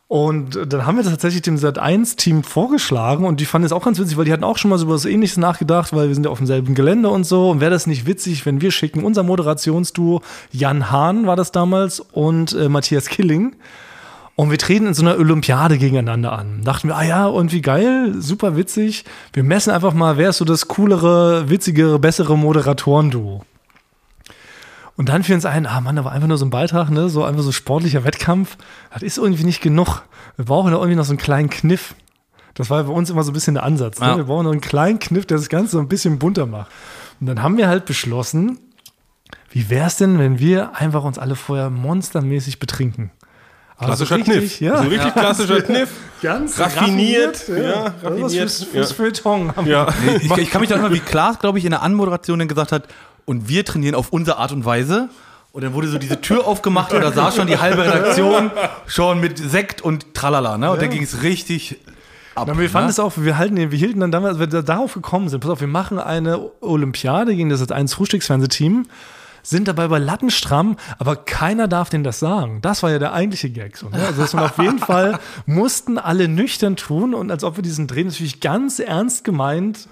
[0.10, 3.98] Und dann haben wir das tatsächlich dem Sat1-Team vorgeschlagen und die fanden es auch ganz
[3.98, 6.32] witzig, weil die hatten auch schon mal so was ähnliches nachgedacht, weil wir sind ja
[6.32, 7.50] auf demselben Gelände und so.
[7.50, 12.02] Und wäre das nicht witzig, wenn wir schicken, unser Moderationsduo, Jan Hahn war das damals
[12.02, 13.56] und äh, Matthias Killing.
[14.41, 16.63] Und wir treten in so einer Olympiade gegeneinander an.
[16.63, 19.06] Dachten wir, ah ja, und wie geil, super witzig.
[19.34, 23.45] Wir messen einfach mal, wer ist so das coolere, witzigere, bessere Moderatoren-Duo.
[24.97, 27.08] Und dann fiel uns ein, ah Mann, da war einfach nur so ein Beitrag, ne,
[27.08, 28.58] so einfach so sportlicher Wettkampf.
[28.91, 30.01] Das ist irgendwie nicht genug.
[30.38, 31.93] Wir brauchen da irgendwie noch so einen kleinen Kniff.
[32.56, 33.99] Das war bei uns immer so ein bisschen der Ansatz.
[33.99, 34.08] Ne?
[34.08, 34.17] Ja.
[34.17, 36.71] Wir brauchen noch einen kleinen Kniff, der das Ganze so ein bisschen bunter macht.
[37.19, 38.58] Und dann haben wir halt beschlossen,
[39.51, 43.12] wie wäre es denn, wenn wir einfach uns alle vorher monstermäßig betrinken?
[43.82, 44.62] Also Klassischer richtig, Kniff.
[44.62, 44.78] Ja.
[44.78, 45.89] So richtig klassischer Kniff.
[46.22, 48.32] Ganz Raffiniert, ja, ja, raffiniert, raffiniert.
[48.32, 48.96] Fürs, fürs ja.
[48.96, 49.88] Feuilleton haben Ja.
[50.22, 52.72] Ich, ich kann mich dann immer, wie Klaas, glaube ich, in der Anmoderation dann gesagt
[52.72, 52.84] hat,
[53.26, 55.10] und wir trainieren auf unsere Art und Weise.
[55.52, 58.52] Und dann wurde so diese Tür aufgemacht und da saß schon die halbe Redaktion
[58.88, 60.58] schon mit Sekt und Tralala.
[60.58, 60.72] Ne?
[60.72, 61.78] Und dann ging es richtig
[62.36, 62.48] ab.
[62.48, 62.91] Na, wir fanden ne?
[62.91, 65.50] es auch, wir halten wir hielten dann damals, als wir da darauf gekommen sind, pass
[65.50, 68.88] auf, wir machen eine Olympiade gegen das eins Frühstücksfernsehteam,
[69.43, 72.60] sind dabei bei Lattenstramm, aber keiner darf denen das sagen.
[72.62, 73.77] Das war ja der eigentliche Gag.
[73.77, 73.97] So, ne?
[74.06, 77.88] Also, dass man auf jeden Fall mussten alle nüchtern tun und als ob wir diesen
[77.88, 79.88] Dreh natürlich ganz ernst gemeint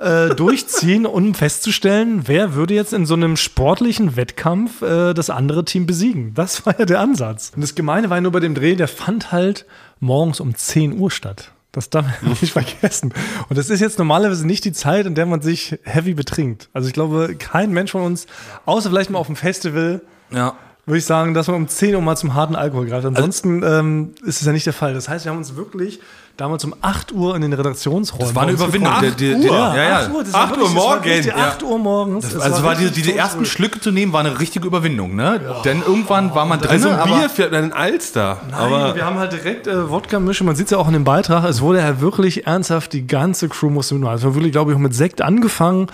[0.00, 5.64] äh, durchziehen, um festzustellen, wer würde jetzt in so einem sportlichen Wettkampf äh, das andere
[5.64, 6.34] Team besiegen.
[6.34, 7.52] Das war ja der Ansatz.
[7.54, 9.66] Und das Gemeine war ja nur bei dem Dreh, der fand halt
[10.00, 11.52] morgens um 10 Uhr statt.
[11.76, 13.12] Das darf man nicht vergessen.
[13.48, 16.68] Und das ist jetzt normalerweise nicht die Zeit, in der man sich heavy betrinkt.
[16.72, 18.26] Also ich glaube, kein Mensch von uns,
[18.64, 20.56] außer vielleicht mal auf dem Festival, Ja.
[20.86, 23.04] Würde ich sagen, dass man um 10 Uhr mal zum harten Alkohol greift.
[23.04, 24.94] Ansonsten ähm, ist es ja nicht der Fall.
[24.94, 25.98] Das heißt, wir haben uns wirklich
[26.36, 28.26] damals um 8 Uhr in den Redaktionsräumen.
[28.26, 28.92] Das war eine Überwindung.
[28.94, 29.16] getroffen.
[29.18, 29.56] Der, der, der, Uhr?
[29.56, 29.96] ja, ja.
[30.00, 31.48] 8 Uhr, das war 8 Uhr das morgens, richtig ja.
[31.48, 32.28] 8 Uhr morgens.
[32.32, 33.44] Das Also war diese, diese ersten.
[33.46, 35.40] Schlücke zu nehmen, war eine richtige Überwindung, ne?
[35.64, 38.40] Denn irgendwann war man drin, Also ein Bier für einen Alster.
[38.48, 40.44] Nein, aber wir haben halt direkt äh, Wodka-Mische.
[40.44, 41.44] Man sieht es ja auch in dem Beitrag.
[41.44, 44.16] Es wurde ja wirklich ernsthaft, die ganze Crew musste mitmachen.
[44.18, 45.88] Es war wirklich, glaube ich, auch mit Sekt angefangen.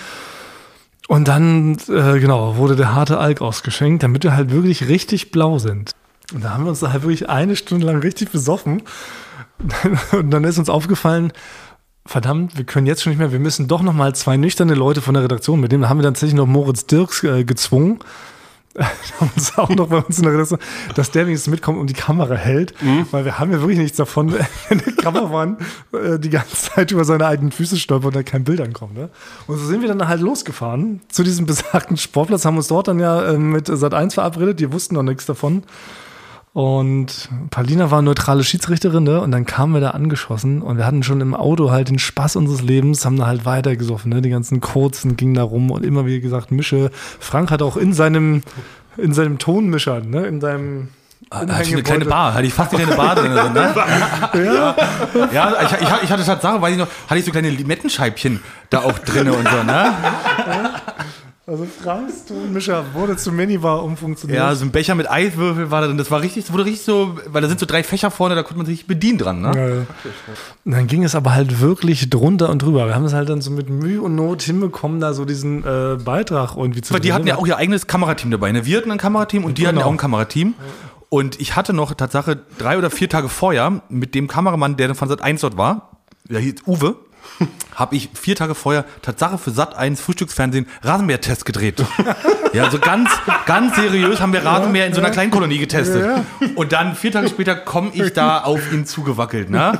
[1.12, 5.58] Und dann, äh, genau, wurde der harte Alk ausgeschenkt, damit wir halt wirklich richtig blau
[5.58, 5.92] sind.
[6.32, 8.82] Und da haben wir uns halt wirklich eine Stunde lang richtig besoffen.
[10.12, 11.34] Und dann ist uns aufgefallen,
[12.06, 15.02] verdammt, wir können jetzt schon nicht mehr, wir müssen doch noch mal zwei nüchterne Leute
[15.02, 15.82] von der Redaktion mitnehmen.
[15.82, 17.98] Da haben wir dann tatsächlich noch Moritz Dirks äh, gezwungen.
[18.78, 20.58] Haben uns auch noch bei uns in der Redaktion,
[20.94, 22.74] dass der wenigstens mitkommt und die Kamera hält,
[23.10, 24.32] weil wir haben ja wirklich nichts davon,
[24.68, 25.58] wenn der Kameramann
[25.92, 28.94] äh, die ganze Zeit über seine eigenen Füße stolpert und da kein Bild ankommt.
[28.94, 29.10] Ne?
[29.46, 32.98] Und so sind wir dann halt losgefahren zu diesem besagten Sportplatz, haben uns dort dann
[32.98, 35.64] ja äh, mit Sat1 verabredet, die wussten noch nichts davon.
[36.54, 39.22] Und Paulina war neutrale Schiedsrichterin, ne?
[39.22, 42.36] Und dann kamen wir da angeschossen und wir hatten schon im Auto halt den Spaß
[42.36, 44.20] unseres Lebens, haben da halt weitergesoffen, ne?
[44.20, 46.90] Die ganzen Kurzen gingen da rum und immer wie gesagt Mische.
[47.18, 48.42] Frank hat auch in seinem,
[48.98, 50.26] in seinem Tonmischer, ne?
[50.26, 50.88] In seinem
[51.30, 53.32] hatte ich eine kleine Bar, hatte ich fast eine kleine Bar drin.
[53.32, 53.74] So, ne?
[54.44, 54.76] ja,
[55.32, 58.80] ja ich, ich, ich hatte Tatsache, weiß ich noch, hatte ich so kleine Limettenscheibchen da
[58.80, 59.94] auch drin und so, ne?
[61.44, 64.38] Also Franks Tonmischer wurde zu Minibar umfunktioniert.
[64.38, 65.98] Ja, so ein Becher mit Eiswürfel war da drin.
[65.98, 68.44] Das war richtig, das wurde richtig so, weil da sind so drei Fächer vorne, da
[68.44, 69.52] konnte man sich bedienen dran, ne?
[69.56, 69.86] Ja, ja.
[70.64, 72.86] Und dann ging es aber halt wirklich drunter und drüber.
[72.86, 75.96] Wir haben es halt dann so mit Mühe und Not hinbekommen, da so diesen äh,
[76.04, 78.52] Beitrag irgendwie zu Weil die hatten ja auch ihr eigenes Kamerateam dabei.
[78.52, 78.64] Ne?
[78.64, 79.88] Wir hatten ein Kamerateam und die hatten Genau.
[79.88, 80.54] auch ein Kamerateam.
[81.08, 84.96] Und ich hatte noch Tatsache drei oder vier Tage vorher mit dem Kameramann, der dann
[84.96, 85.98] von Sat 1 dort war,
[86.30, 86.94] der hieß Uwe,
[87.74, 91.84] habe ich vier Tage vorher Tatsache für Sat 1 Frühstücksfernsehen Rasenmäher-Test gedreht.
[92.52, 93.10] ja, so ganz,
[93.46, 96.24] ganz seriös haben wir Rasenmäher in so einer Kleinkolonie getestet.
[96.54, 99.50] Und dann vier Tage später komme ich da auf ihn zugewackelt.
[99.50, 99.78] Ne?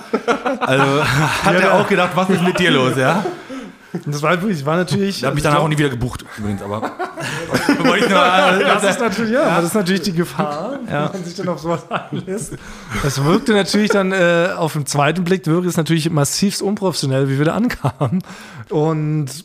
[0.60, 1.04] Also
[1.44, 3.24] hat er auch gedacht, was ist mit dir los, ja?
[4.06, 5.20] Das war wirklich, war natürlich.
[5.20, 6.92] Da habe ich also danach auch nie wieder gebucht, übrigens, aber.
[8.72, 11.84] Das ist natürlich, ja, das ist natürlich die Gefahr, wenn man sich dann auf sowas
[11.90, 12.54] einlässt.
[13.02, 17.38] Das wirkte natürlich dann äh, auf den zweiten Blick, wirkte es natürlich massivst unprofessionell, wie
[17.38, 18.22] wir da ankamen.
[18.68, 19.44] Und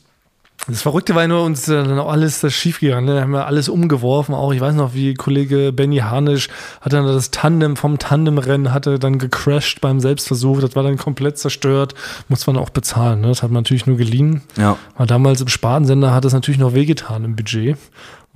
[0.66, 3.06] das Verrückte war nur, uns dann auch alles das schief gegangen.
[3.06, 3.16] Ne?
[3.16, 4.36] Da haben wir alles umgeworfen.
[4.36, 6.50] Auch ich weiß noch, wie Kollege Benny Harnisch
[6.82, 10.60] hat dann das Tandem vom Tandemrennen hatte dann gecrashed beim Selbstversuch.
[10.60, 11.94] Das war dann komplett zerstört.
[12.28, 13.22] Muss man auch bezahlen.
[13.22, 13.28] Ne?
[13.28, 14.42] Das hat man natürlich nur geliehen.
[14.58, 14.78] Ja.
[14.96, 17.78] Aber damals im Spartensender hat das natürlich noch wehgetan im Budget.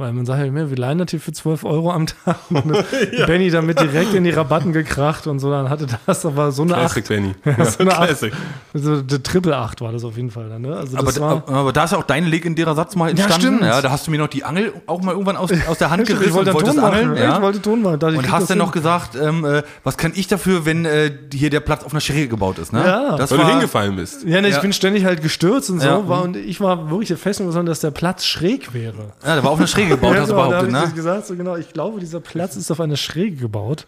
[0.01, 2.37] Weil man sagt ja immer, wir leihen das hier für 12 Euro am Tag.
[2.49, 2.73] Und
[3.27, 5.49] Benny damit direkt in die Rabatten gekracht und so.
[5.51, 7.09] Dann hatte das aber so eine Classic Acht.
[7.09, 7.35] Benny.
[7.65, 8.07] so eine Acht.
[8.07, 8.33] Classic.
[8.73, 10.61] So der Triple 8 war das auf jeden Fall dann.
[10.63, 10.75] Ne?
[10.75, 13.39] Also Aber, war, aber da ist ja auch dein legendärer Satz mal entstanden.
[13.41, 13.61] stimmt.
[13.61, 16.03] Ja, da hast du mir noch die Angel auch mal irgendwann aus, aus der Hand
[16.09, 17.13] ich gerissen wollte und Ton angeln.
[17.15, 17.41] Ich Ja.
[17.41, 17.99] wollte Ton machen.
[17.99, 21.11] Dachte, ich Und hast dann noch gesagt, ähm, äh, was kann ich dafür, wenn äh,
[21.33, 22.73] hier der Platz auf einer Schräge gebaut ist?
[22.73, 22.83] Ne?
[22.83, 23.15] Ja.
[23.17, 24.23] das Weil du war, hingefallen bist.
[24.25, 24.61] Ja, ne, ich Ja.
[24.61, 25.87] bin ständig halt gestürzt und so.
[25.87, 26.07] Ja.
[26.07, 29.11] War, und ich war wirklich der festen Überzeugung, dass der Platz schräg wäre.
[29.25, 30.95] ja, der war auf einer Schräge gebaut, hast du genau, behauptet, hab ich ne?
[30.95, 33.85] gesagt, so genau, ich glaube, dieser Platz ist auf einer Schräge gebaut.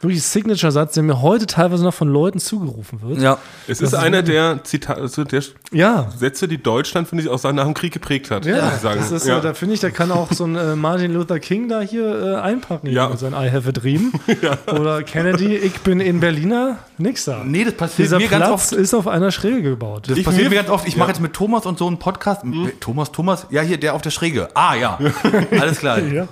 [0.00, 3.20] Wirklich Signature-Satz, der mir heute teilweise noch von Leuten zugerufen wird.
[3.20, 3.38] Ja.
[3.66, 6.10] Es ist einer der Zitate, also der Ja.
[6.16, 8.46] Sätze, die Deutschland, finde ich, auch nach dem Krieg geprägt hat.
[8.46, 9.00] Ja, muss ich sagen.
[9.00, 9.38] das ist, ja.
[9.38, 12.36] äh, da finde ich, da kann auch so ein äh, Martin Luther King da hier
[12.36, 13.04] äh, einpacken Ja.
[13.04, 13.08] ja.
[13.10, 14.12] mit seinem I have a dream.
[14.72, 17.42] Oder Kennedy, ich bin in Berliner, nix da.
[17.44, 18.72] Nee, das passiert Dieser mir ganz Platz oft.
[18.72, 20.04] ist auf einer Schräge gebaut.
[20.08, 20.86] Das Ich- passiert mir- mir ganz oft.
[20.86, 20.98] Ich ja.
[21.00, 22.44] mache jetzt mit Thomas und so einen Podcast.
[22.44, 24.48] Äh, Thomas, Thomas, ja, hier, der auf der Schräge.
[24.54, 24.98] Ah, ja.
[25.60, 25.98] Alles klar.
[26.00, 26.28] Ja.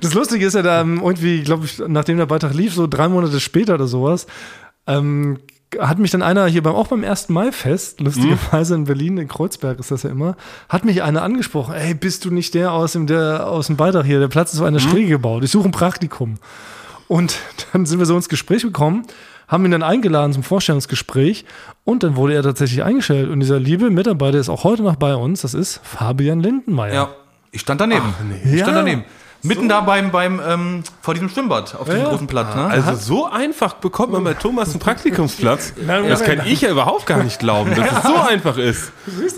[0.00, 3.09] Das Lustige ist ja da ähm, irgendwie, glaube ich, nachdem der Beitrag lief, so drei
[3.10, 4.26] Monate später oder sowas,
[4.86, 5.38] ähm,
[5.78, 7.28] hat mich dann einer hier beim, auch beim 1.
[7.28, 10.36] Mai-Fest, lustigerweise in Berlin, in Kreuzberg ist das ja immer,
[10.68, 14.04] hat mich einer angesprochen, ey, bist du nicht der aus dem, der, aus dem Beitrag
[14.04, 16.38] hier, der Platz ist auf einer Schräge gebaut, ich suche ein Praktikum.
[17.06, 17.36] Und
[17.72, 19.04] dann sind wir so ins Gespräch gekommen,
[19.46, 21.44] haben ihn dann eingeladen zum Vorstellungsgespräch
[21.84, 23.30] und dann wurde er tatsächlich eingestellt.
[23.30, 26.94] Und dieser liebe Mitarbeiter ist auch heute noch bei uns, das ist Fabian Lindenmeier.
[26.94, 27.08] Ja.
[27.52, 28.14] Ich stand daneben.
[28.44, 28.64] Ich Ja.
[28.64, 29.04] stand daneben.
[29.42, 32.08] Mitten da beim, beim ähm, vor diesem Schwimmbad auf diesem Ja.
[32.10, 32.54] großen Platz.
[32.54, 32.66] Ne?
[32.66, 35.72] Also so einfach bekommt man bei Thomas einen Praktikumsplatz.
[35.86, 38.92] Nein, Das kann ich ja überhaupt gar nicht glauben, dass es so einfach ist.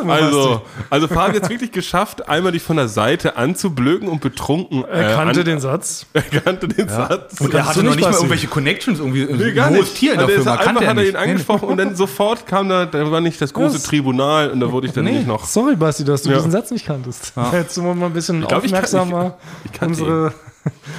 [0.08, 4.84] Also, also Fabi hat es wirklich geschafft, einmal dich von der Seite anzublöken und betrunken.
[4.84, 6.06] Er kannte an, den Satz.
[6.14, 7.40] Er kannte den Satz.
[7.40, 9.94] Und er kannst hatte du noch nicht mal irgendwelche Connections, irgendwie Nee, ein gar nicht.
[9.94, 10.58] Tier in der Also er Firma.
[10.68, 13.52] einfach er hat er ihn angesprochen und dann sofort kam da, da war nicht das
[13.52, 15.12] große Das- Tribunal und da wurde ich dann Nee.
[15.12, 15.44] nicht noch.
[15.44, 16.36] Sorry, Basti, dass du Ja.
[16.36, 17.32] diesen Satz nicht kanntest.
[17.52, 19.36] Jetzt sind wir mal ein bisschen glaub, ich kann- aufmerksamer.
[19.64, 20.32] ich- ich kannte unsere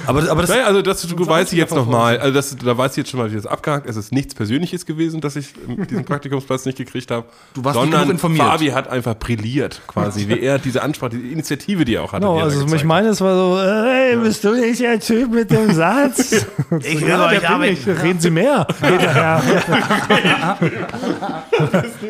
[0.06, 2.92] Aber, aber das, Naja, also das du weiß ich jetzt nochmal, also das, da weiß
[2.92, 3.88] ich jetzt schon mal, wie das abgehakt.
[3.88, 7.26] Es ist nichts Persönliches gewesen, dass ich ähm, diesen Praktikumsplatz nicht gekriegt habe.
[7.54, 8.46] Du warst sondern informiert.
[8.46, 12.26] Fabi hat einfach brilliert, quasi, wie er diese Ansprache, diese Initiative, die er auch hatte.
[12.26, 15.72] Da also ich meine, es war so, hey, bist du nicht der Typ mit dem
[15.74, 16.32] Satz?
[16.80, 17.86] ich will ja, euch ich.
[18.02, 18.66] Reden Sie mehr.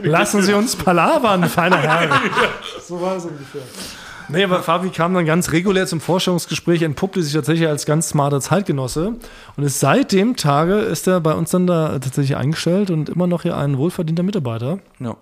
[0.03, 2.21] Lassen Sie uns palavern, feiner Herr.
[2.85, 3.63] So war es ungefähr.
[4.29, 8.41] Nee, aber Fabi kam dann ganz regulär zum Vorstellungsgespräch, entpuppte sich tatsächlich als ganz smarter
[8.41, 9.15] Zeitgenosse
[9.57, 13.27] und ist seit dem Tage ist er bei uns dann da tatsächlich eingestellt und immer
[13.27, 14.79] noch hier ein wohlverdienter Mitarbeiter.
[15.01, 15.17] ja.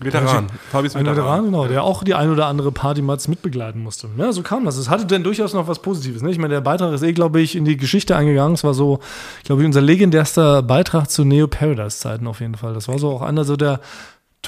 [0.00, 0.46] Veteran.
[0.70, 1.16] Fabi ist Ein Veteran.
[1.16, 4.08] Veteran, genau, der auch die ein oder andere Partymatz mitbegleiten musste.
[4.16, 4.76] Ja, so kam das.
[4.76, 6.22] Es hatte dann durchaus noch was Positives.
[6.22, 6.30] Ne?
[6.30, 8.54] Ich meine, der Beitrag ist eh, glaube ich, in die Geschichte eingegangen.
[8.54, 9.00] Es war so,
[9.42, 12.74] glaube ich, unser legendärster Beitrag zu Neo Paradise-Zeiten auf jeden Fall.
[12.74, 13.80] Das war so auch einer so der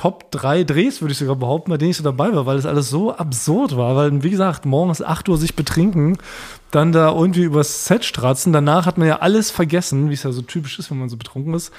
[0.01, 2.65] Top 3 Drehs, würde ich sogar behaupten, bei denen ich so dabei war, weil das
[2.65, 3.97] alles so absurd war.
[3.97, 6.17] Weil, wie gesagt, morgens 8 Uhr sich betrinken,
[6.71, 8.55] dann da irgendwie übers Set stratzen.
[8.55, 11.19] Danach hat man ja alles vergessen, wie es ja so typisch ist, wenn man so
[11.19, 11.71] betrunken ist.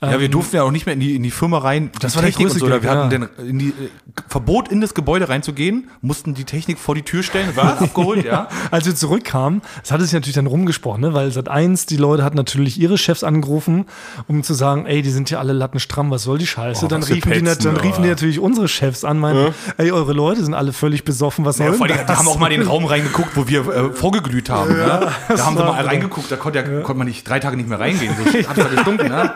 [0.00, 1.90] Ja, wir durften ja auch nicht mehr in die, in die Firma rein.
[2.00, 2.74] Das war der Technik größte und so.
[2.76, 3.26] Gag, Wir hatten ja.
[3.26, 3.90] den, in die, äh,
[4.28, 7.56] Verbot, in das Gebäude reinzugehen, mussten die Technik vor die Tür stellen.
[7.56, 8.46] War abgeholt, ja.
[8.70, 11.14] Als wir zurückkamen, es hatte sich natürlich dann rumgesprochen, ne?
[11.14, 13.86] weil seit eins die Leute hatten natürlich ihre Chefs angerufen,
[14.28, 16.84] um zu sagen, ey, die sind ja alle lattenstramm, was soll die Scheiße?
[16.84, 20.44] Oh, dann riefen, die, dann riefen die natürlich unsere Chefs an, meinten, ey, eure Leute
[20.44, 22.18] sind alle völlig besoffen, was soll Ja, vor allem, die das?
[22.18, 24.74] haben auch mal in den Raum reingeguckt, wo wir äh, vorgeglüht haben.
[24.74, 25.10] ne?
[25.28, 27.80] Da haben sie mal reingeguckt, da konnte, ja, konnte man nicht drei Tage nicht mehr
[27.80, 28.14] reingehen.
[28.16, 29.34] So hat es gestunken, ne?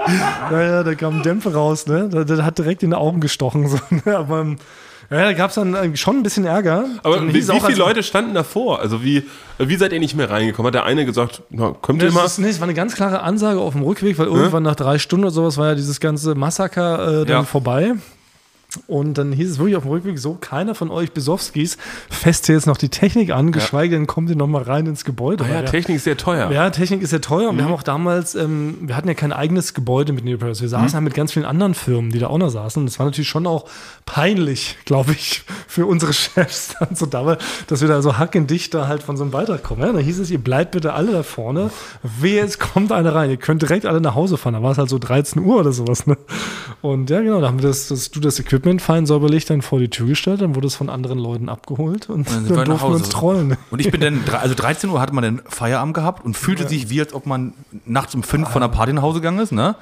[0.53, 2.09] Ja, ja, da kamen Dämpfe raus, ne?
[2.11, 3.67] Da, da hat direkt in die Augen gestochen.
[3.69, 4.17] So, ne?
[4.17, 4.57] Aber ähm,
[5.11, 6.87] ja, da gab es dann äh, schon ein bisschen Ärger.
[7.03, 8.81] Aber Dann wie, wie viele als- Leute standen davor?
[8.81, 9.25] Also wie,
[9.59, 10.69] wie seid ihr nicht mehr reingekommen?
[10.69, 12.25] Hat der eine gesagt, na, kommt ihr Das mal?
[12.25, 14.99] ist, nee, es war eine ganz klare Ansage auf dem Rückweg, weil irgendwann nach drei
[14.99, 17.43] Stunden oder sowas war ja dieses ganze Massaker äh, dann Ja.
[17.45, 17.93] vorbei.
[18.87, 21.77] Und dann hieß es wirklich auf dem Rückweg so, keiner von euch Besowskis
[22.11, 25.45] fässt jetzt noch die Technik an, geschweige denn kommt ihr noch mal rein ins Gebäude.
[25.45, 26.51] Ah ja, der- Technik ist sehr teuer.
[26.51, 29.33] ja, Technik ist ja teuer und wir haben auch damals, ähm, wir hatten ja kein
[29.33, 30.61] eigenes Gebäude mit Neoparis.
[30.61, 32.81] Wir saßen halt mit ganz vielen anderen Firmen, die da auch noch saßen.
[32.83, 33.67] Und es war natürlich schon auch
[34.07, 38.89] peinlich, glaube ich, für unsere Chefs dann so dabei, dass wir da so hackendicht da
[38.89, 39.81] halt von so einem Beitrag kommen.
[39.83, 41.71] Ja, da hieß es, ihr bleibt bitte alle da vorne.
[42.21, 43.31] Wehe, es kommt einer rein.
[43.31, 44.55] Ihr könnt direkt alle nach Hause fahren.
[44.55, 46.07] Da war es halt so 13 Uhr oder sowas.
[46.07, 46.17] Ne?
[46.83, 49.79] Und ja, genau, da haben wir das, das, du das Equipment fein säuberlich dann vor
[49.79, 50.41] die Tür gestellt.
[50.41, 53.57] Dann wurde es von anderen Leuten abgeholt und Dann dann, nach durften wir uns trollen.
[53.71, 56.91] Und ich bin dann, also 13 Uhr hatte man dann Feierabend gehabt und fühlte sich
[56.91, 57.53] wie, als ob man
[57.87, 59.77] nachts um 5 von der Party nach Hause gegangen ist, ne?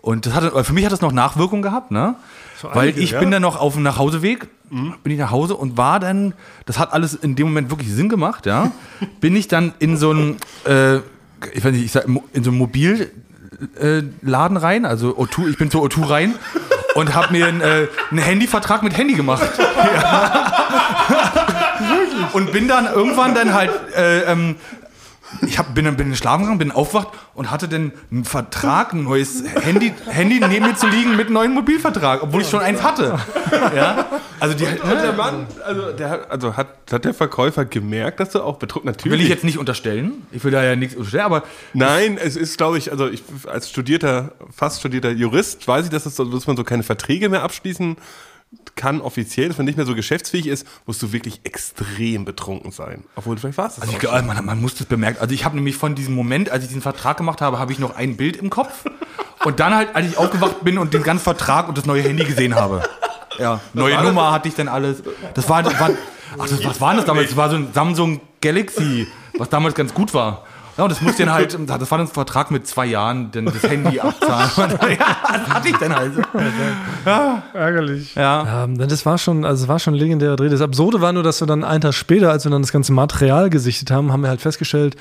[0.00, 2.14] Und das hatte, für mich hat das noch Nachwirkung gehabt, ne?
[2.62, 3.20] Weil einige, ich ja.
[3.20, 6.32] bin dann noch auf dem Nachhauseweg, bin ich nach Hause und war dann,
[6.64, 8.70] das hat alles in dem Moment wirklich Sinn gemacht, ja?
[9.20, 10.98] bin ich dann in so ein, äh,
[11.52, 13.10] ich weiß nicht, ich sag, in so ein Mobil,
[13.80, 16.34] äh, Laden rein, also O2, ich bin zur O2 rein
[16.96, 19.46] und habe mir einen, äh, einen Handyvertrag mit Handy gemacht.
[22.32, 24.56] Und bin dann irgendwann dann halt, äh, ähm,
[25.46, 29.42] ich hab, bin bin schlafen gegangen, bin aufgewacht und hatte dann einen Vertrag, ein neues
[29.62, 33.18] Handy, Handy neben mir zu liegen mit einem neuen Mobilvertrag, obwohl ich schon eins hatte.
[33.74, 34.06] Ja?
[34.38, 38.30] Also die Und der Mann, also, der hat, also hat, hat der Verkäufer gemerkt, dass
[38.30, 39.18] du auch betrunken natürlich.
[39.18, 40.26] will ich jetzt nicht unterstellen.
[40.30, 43.68] Ich will da ja nichts unterstellen, aber Nein, es ist, glaube ich, also ich als
[43.70, 47.42] studierter, fast studierter Jurist weiß ich, dass, es so, dass man so keine Verträge mehr
[47.42, 47.96] abschließen
[48.76, 53.04] kann offiziell, dass man nicht mehr so geschäftsfähig ist, musst du wirklich extrem betrunken sein.
[53.16, 55.18] Obwohl, vielleicht war es das Also ich, glaube, man, man muss das bemerken.
[55.20, 57.78] Also ich habe nämlich von diesem Moment, als ich diesen Vertrag gemacht habe, habe ich
[57.78, 58.84] noch ein Bild im Kopf.
[59.44, 62.24] Und dann halt, als ich aufgewacht bin und den ganzen Vertrag und das neue Handy
[62.24, 62.82] gesehen habe.
[63.38, 65.02] Ja, neue war das Nummer hatte ich dann alles.
[65.34, 65.90] Das war, das war
[66.38, 67.28] ach, das, was war das damals?
[67.28, 69.06] Das war so ein Samsung Galaxy,
[69.38, 70.44] was damals ganz gut war.
[70.76, 73.46] Ja, und das musste dann halt, das war dann ein Vertrag mit zwei Jahren, denn
[73.46, 74.50] das Handy abzahlen.
[74.98, 76.12] ja, das hatte ich dann halt.
[77.54, 78.14] Ärgerlich.
[78.14, 78.64] Ja.
[78.64, 80.48] Ähm, das war schon, also es war schon ein legendärer Dreh.
[80.48, 82.92] Das Absurde war nur, dass wir dann einen Tag später, als wir dann das ganze
[82.92, 84.96] Material gesichtet haben, haben wir halt festgestellt,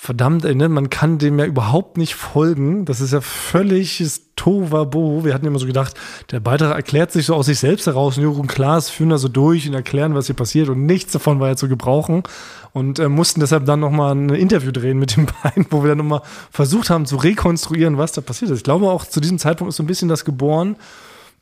[0.00, 2.84] verdammt, ey, ne, man kann dem ja überhaupt nicht folgen.
[2.84, 5.24] Das ist ja völliges Tovabo.
[5.24, 5.94] Wir hatten immer so gedacht,
[6.30, 8.16] der Beitrag erklärt sich so aus sich selbst heraus.
[8.16, 10.68] Und Jürgen Klaas führen da so durch und erklären, was hier passiert.
[10.68, 12.22] Und nichts davon war ja zu gebrauchen.
[12.72, 15.98] Und äh, mussten deshalb dann nochmal ein Interview drehen mit den beiden, wo wir dann
[15.98, 18.58] nochmal versucht haben zu rekonstruieren, was da passiert ist.
[18.58, 20.76] Ich glaube auch zu diesem Zeitpunkt ist so ein bisschen das geboren,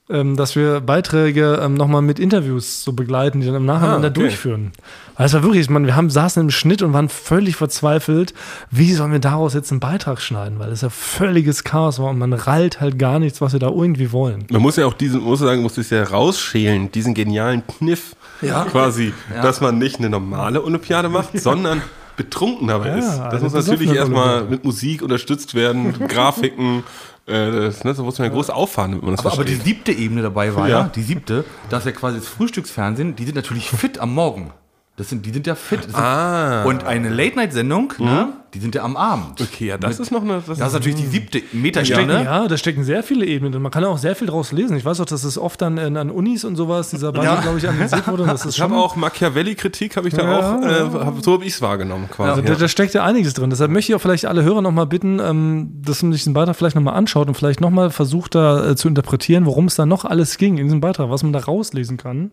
[0.08, 4.00] ähm, dass wir Beiträge ähm, nochmal mit Interviews so begleiten, die dann im Nachhinein Ah,
[4.00, 4.20] da okay.
[4.20, 4.70] durchführen.
[5.16, 8.32] Weil es war wirklich, man, wir haben, saßen im Schnitt und waren völlig verzweifelt,
[8.70, 12.18] wie sollen wir daraus jetzt einen Beitrag schneiden, weil es ja völliges Chaos war und
[12.18, 14.46] man rallt halt gar nichts, was wir da irgendwie wollen.
[14.50, 18.64] Man muss ja auch diesen, muss sagen, muss es ja rausschälen, diesen genialen Kniff Ja.
[18.64, 21.82] quasi, dass man nicht eine normale Olympiade macht, sondern
[22.16, 23.18] betrunken dabei Ja, ist.
[23.32, 26.82] Das muss natürlich erstmal mit Musik unterstützt werden, Grafiken,
[27.26, 29.92] das, ne, so muss man ja groß auffahren, damit man das Aber, aber die siebte
[29.92, 30.88] Ebene dabei war ja, Ja.
[30.94, 34.52] die siebte, dass ja quasi das Frühstücksfernsehen, die sind natürlich fit am Morgen.
[34.96, 35.82] Das sind, die sind ja fit.
[35.82, 36.64] Sind, Ah.
[36.64, 39.38] Und eine Late-Night-Sendung, ne, die sind ja am Abend.
[39.42, 40.36] Okay, ja, das ist noch eine.
[40.46, 41.44] Das Das ist natürlich die siebte Da
[41.84, 42.24] stecken, Meta-Ebene.
[42.24, 43.60] ja, da stecken sehr viele Ebenen drin.
[43.60, 44.74] Man kann auch sehr viel draus lesen.
[44.74, 47.58] Ich weiß auch, dass es oft dann an, an Unis und sowas, dieser Beitrag, glaube
[47.58, 48.22] ich, analysiert wurde.
[48.22, 51.34] Und das ist Ich habe auch Machiavelli-Kritik, habe ich da Ja, auch, äh, hab, so
[51.34, 52.30] habe ich es wahrgenommen quasi.
[52.30, 53.50] Also da, da steckt ja einiges drin.
[53.50, 56.56] Deshalb möchte ich auch vielleicht alle Hörer nochmal bitten, ähm, dass man sich den Beitrag
[56.56, 60.06] vielleicht nochmal anschaut und vielleicht nochmal versucht, da äh, zu interpretieren, worum es da noch
[60.06, 62.30] alles ging in diesem Beitrag, was man da rauslesen kann.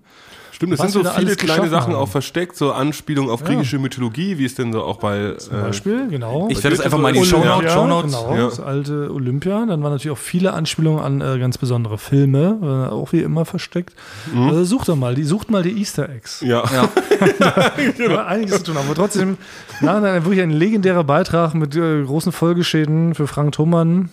[0.54, 2.00] Stimmt, es sind so viele kleine Sachen haben.
[2.02, 5.34] auch versteckt, so Anspielungen auf griechische Mythologie, wie es denn so auch bei.
[5.40, 6.48] Zum Äh, Beispiel, genau.
[6.52, 7.74] Ich werde das einfach mal in die Olympia, Shownotes.
[7.74, 8.12] Shownotes.
[8.16, 8.46] Genau, Ja.
[8.46, 9.66] das alte Olympia.
[9.66, 13.46] Dann waren natürlich auch viele Anspielungen an äh, ganz besondere Filme, äh, auch wie immer
[13.46, 13.94] versteckt.
[14.36, 16.42] Also sucht doch mal, die, sucht mal die Easter Eggs.
[16.42, 16.64] ja.
[16.72, 16.90] Ja.
[17.98, 18.78] Ja, einiges zu tun.
[18.78, 19.38] Aber trotzdem,
[19.82, 24.10] nein, nein, wirklich ein legendärer Beitrag mit äh, großen Folgeschäden für Frank Thomann.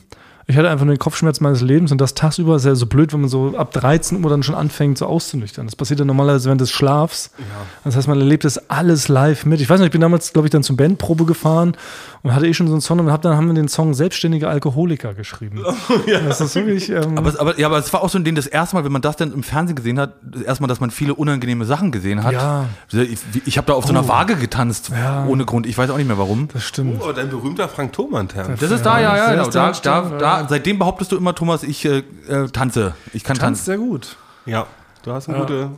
[0.51, 3.13] Ich hatte einfach nur den Kopfschmerz meines Lebens und das tagsüber ist ja so blöd,
[3.13, 5.67] wenn man so ab 13 Uhr dann schon anfängt, so auszunüchtern.
[5.67, 7.31] Das passiert ja normalerweise während des Schlafs.
[7.85, 9.61] Das heißt, man erlebt das alles live mit.
[9.61, 11.77] Ich weiß nicht, ich bin damals, glaube ich, dann zum Bandprobe gefahren
[12.23, 14.49] und hatte eh schon so einen Song und hab, dann haben wir den Song Selbstständige
[14.49, 15.63] Alkoholiker geschrieben.
[16.27, 16.91] Das ist wirklich.
[16.91, 18.85] Ähm, Aber, es- aber, ja, aber es war auch so ein Ding, das erste Mal,
[18.85, 21.65] wenn man das dann im Fernsehen gesehen hat, das erste Mal, dass man viele unangenehme
[21.65, 22.33] Sachen gesehen hat.
[22.33, 22.65] Ja.
[22.93, 25.25] Ich, ich habe da auf so einer Waage getanzt, Ja.
[25.27, 25.67] ohne Grund.
[25.67, 26.49] Ich weiß auch nicht mehr warum.
[26.53, 27.01] das stimmt.
[27.07, 28.55] Oh, dein berühmter Frank Thoman-Term.
[28.59, 29.49] Das ist da, ja, ja, genau.
[29.51, 30.49] Da, stark, da, ja.
[30.49, 32.95] seitdem behauptest du immer, Thomas, ich äh, äh, tanze.
[33.13, 33.65] Ich kann Tanzt tanzen.
[33.65, 34.17] sehr gut.
[34.47, 34.67] Ja,
[35.05, 35.71] du hast eine gute.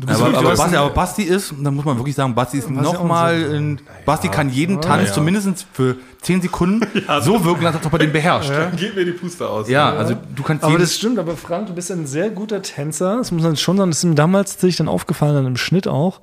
[0.00, 2.58] Aber, wirklich- aber, du hast Basti, aber Basti ist, da muss man wirklich sagen, Basti
[2.58, 3.56] ist ja nochmal, so.
[3.56, 5.14] ein- Basti kann jeden Tanz ja.
[5.14, 6.86] zumindest für 10 Sekunden
[7.20, 8.50] so wirken lassen, als ob er den beherrscht.
[8.50, 9.68] Ja, Gib mir die Puste aus.
[9.90, 13.16] also du kannst Aber jeden, das stimmt, aber Frank, du bist ein sehr guter Tänzer.
[13.16, 13.90] Das muss man schon sagen.
[13.90, 16.20] Das ist mir damals tatsächlich dann aufgefallen, dann im Schnitt auch,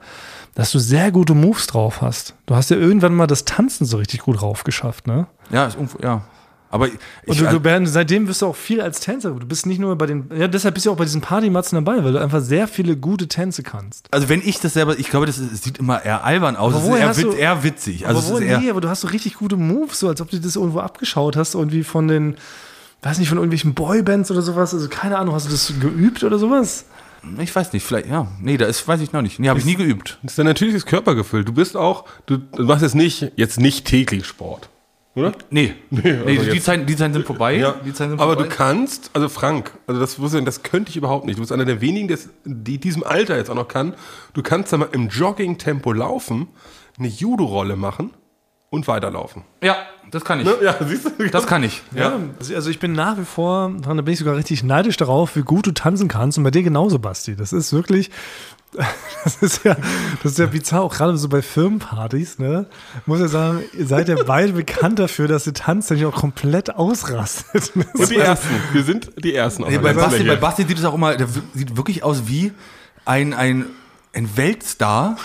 [0.54, 2.34] dass du sehr gute Moves drauf hast.
[2.46, 5.28] Du hast ja irgendwann mal das Tanzen so richtig gut drauf geschafft, ne?
[5.50, 6.22] ja, ist ja.
[6.76, 6.94] Aber ich,
[7.26, 9.32] Und du, du, Bernd, seitdem bist du auch viel als Tänzer.
[9.32, 12.04] Du bist nicht nur bei den, ja, deshalb bist du auch bei diesen Partymatzen dabei,
[12.04, 14.08] weil du einfach sehr viele gute Tänze kannst.
[14.14, 16.74] also wenn ich das selber, ich glaube, das ist, sieht immer eher albern aus.
[16.74, 18.06] Aber Es ist woher eher, du- eher witzig.
[18.06, 20.10] Also aber es wo, ist eher, nee, aber du hast so richtig gute Moves, so
[20.10, 22.36] als ob du das irgendwo abgeschaut hast, irgendwie von den,
[23.04, 24.74] weiß nicht, von irgendwelchen Boybands oder sowas.
[24.74, 26.86] Also keine Ahnung, hast du das geübt oder sowas?
[27.40, 28.28] ich weiß nicht, vielleicht, ja.
[28.40, 29.40] Nee, da ist, weiß ich noch nicht.
[29.40, 30.20] Nee, habe ich nie geübt.
[30.22, 31.44] Das ist dein natürliches Körpergefühl.
[31.44, 34.70] Du bist auch, du, du machst jetzt nicht, jetzt nicht täglich Sport.
[35.16, 35.32] Oder?
[35.50, 37.56] Nee, nee, also die, jetzt- Zeiten, die Zeiten sind vorbei.
[37.56, 38.50] Ja, die Zeiten sind aber vorbei.
[38.50, 41.38] du kannst, also Frank, also das, das könnte ich überhaupt nicht.
[41.38, 43.94] Du bist einer der wenigen, des- die diesem Alter jetzt auch noch kann.
[44.34, 46.48] Du kannst da mal im Jogging-Tempo laufen,
[47.00, 48.12] eine Judo-Rolle machen
[48.70, 49.44] und weiterlaufen.
[49.64, 49.78] Ja,
[50.12, 50.48] das kann ich.
[50.62, 51.30] Ja, siehst du?
[51.30, 51.82] Das kann ich.
[51.96, 52.20] Ja,
[52.54, 55.66] also ich bin nach wie vor, da bin ich sogar richtig neidisch darauf, wie gut
[55.66, 56.38] du tanzen kannst.
[56.38, 57.36] Und bei dir genauso, Basti.
[57.38, 58.12] Das ist wirklich,
[59.24, 59.76] das ist ja,
[60.24, 62.68] das ist ja bizarr, auch gerade so bei Firmenpartys, ne?
[63.06, 67.72] Muss ja sagen, ihr seid ja beide bekannt dafür, dass ihr tanzt, auch komplett ausrastet.
[67.76, 68.56] Und die Ersten.
[68.74, 69.64] Wir sind die Ersten.
[69.64, 72.52] Nee, auch bei, Basti, bei Basti sieht es auch immer, der sieht wirklich aus wie
[73.06, 73.66] ein, ein,
[74.16, 75.18] ein Weltstar,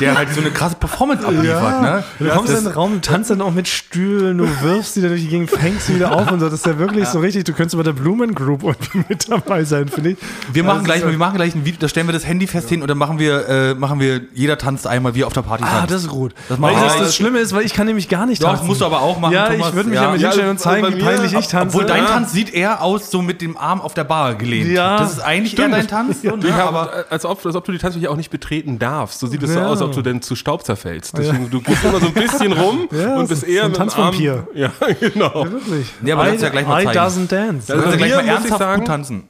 [0.00, 1.82] der halt so eine krasse Performance abliefert.
[1.82, 2.04] Ne?
[2.18, 5.22] Du kommst in den Raum, tanzt dann auch mit Stühlen, du wirfst die dann durch
[5.22, 6.46] die Gegend, fängst sie wieder auf und so.
[6.46, 7.44] Das ist ja wirklich so richtig.
[7.44, 10.18] Du könntest bei der Blumen Group irgendwie mit dabei sein, finde ich.
[10.52, 12.68] Wir machen, Das gleich, wir machen gleich ein Video, da stellen wir das Handy fest
[12.68, 15.64] hin und dann machen wir, äh, machen wir, jeder tanzt einmal wie auf der Party.
[15.66, 15.92] Ah, tanzt.
[15.94, 16.34] das ist gut.
[16.48, 18.62] Das weil das, das Schlimme ist, weil ich kann nämlich gar nicht Doch, tanzen.
[18.62, 19.68] das musst du aber auch machen, Ja, Thomas.
[19.68, 20.04] ich würde mich Ja.
[20.04, 21.76] ja, mit Ja, hinstellen und also zeigen, wie mir- peinlich ich tanze.
[21.76, 22.08] Obwohl dein Ja.
[22.10, 24.70] Tanz sieht eher aus, so mit dem Arm auf der Bar gelehnt.
[24.70, 24.96] Ja.
[24.98, 26.22] Das ist eigentlich eher dein Tanz.
[26.22, 29.20] Ja, aber aber als ob, als ob du die Tanzfläche auch nicht betreten darfst.
[29.20, 29.66] So sieht es so Ja.
[29.66, 31.16] aus, als ob du denn zu Staub zerfällst.
[31.18, 33.74] Deswegen, du gehst immer so ein bisschen rum Ja, und bist ist eher so ein.
[33.74, 34.46] Tanzvampir.
[34.54, 35.44] Ja, genau.
[35.50, 35.86] Wirklich.
[36.04, 36.98] Ja, aber I, ja gleich mal I zeigen.
[36.98, 37.72] doesn't dance.
[37.72, 39.28] Also also gleich mal ernsthaft sagen, gut tanzen.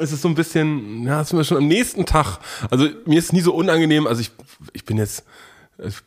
[0.00, 2.38] es ist so ein bisschen, ja, es ist mir schon am nächsten Tag.
[2.70, 4.06] Also mir ist nie so unangenehm.
[4.06, 4.30] Also ich,
[4.72, 5.24] ich bin jetzt,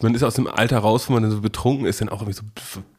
[0.01, 2.34] man ist aus dem Alter raus, wo man dann so betrunken ist, dann auch irgendwie
[2.34, 2.43] so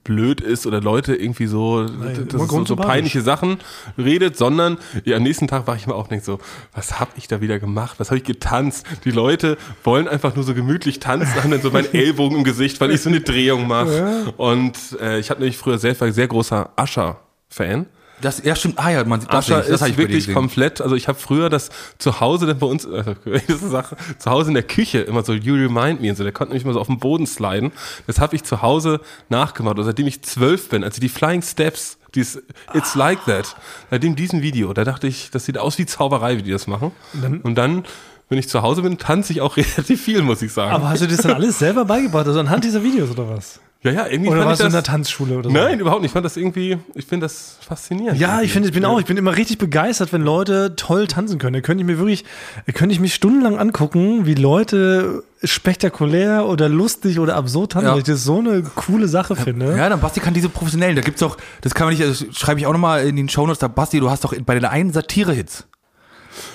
[0.04, 3.58] blöd ist oder Leute irgendwie so, das immer ist so, so peinliche Sachen
[3.98, 6.38] redet, sondern ja, am nächsten Tag war ich mir auch nicht so,
[6.72, 7.98] was habe ich da wieder gemacht?
[7.98, 8.86] Was habe ich getanzt?
[9.04, 12.80] Die Leute wollen einfach nur so gemütlich tanzen, haben dann so meinen Ellbogen im Gesicht,
[12.80, 14.32] weil ich so eine Drehung mache.
[14.36, 17.86] Und äh, ich habe nämlich früher war ich sehr großer Ascher-Fan.
[18.20, 18.78] Das, ja, stimmt.
[18.78, 19.70] Ah ja, man sieht das, Ascher nicht.
[19.70, 23.14] das ist wirklich komplett, also ich habe früher das zu Hause dann bei uns, also,
[23.24, 26.32] ist Sache, zu Hause in der Küche immer so, you remind me und so, der
[26.32, 27.72] konnte nämlich mal so auf den Boden sliden.
[28.06, 29.78] Das habe ich zu Hause nachgemacht.
[29.78, 32.42] Und seitdem ich zwölf bin, also die Flying Steps, dieses
[32.74, 33.56] It's Like That,
[33.90, 36.92] seitdem diesem Video, da dachte ich, das sieht aus wie Zauberei, wie die das machen.
[37.42, 37.84] Und dann,
[38.28, 40.72] wenn ich zu Hause bin, tanze ich auch relativ viel, muss ich sagen.
[40.72, 42.26] Aber hast du das dann alles selber beigebracht?
[42.26, 43.60] Also anhand dieser Videos oder was?
[43.82, 45.54] Ja, ja, irgendwie Oder fand warst ich du in der das, Tanzschule oder so?
[45.54, 46.10] Nein, überhaupt nicht.
[46.10, 48.20] Ich fand das irgendwie, ich finde das faszinierend.
[48.20, 51.38] Ja, ich finde, ich bin auch, ich bin immer richtig begeistert, wenn Leute toll tanzen
[51.38, 51.54] können.
[51.54, 52.24] Da könnte ich mir wirklich,
[52.66, 57.92] da könnte ich mich stundenlang angucken, wie Leute spektakulär oder lustig oder absurd tanzen, Ja.
[57.92, 59.76] weil ich das so eine coole Sache finde.
[59.76, 60.96] Ja, dann Basti kann diese professionellen.
[60.96, 63.60] Da gibt's auch, das kann man nicht, das schreibe ich auch nochmal in den Shownotes,
[63.60, 65.66] da Basti, du hast doch bei den einen Satire-Hits.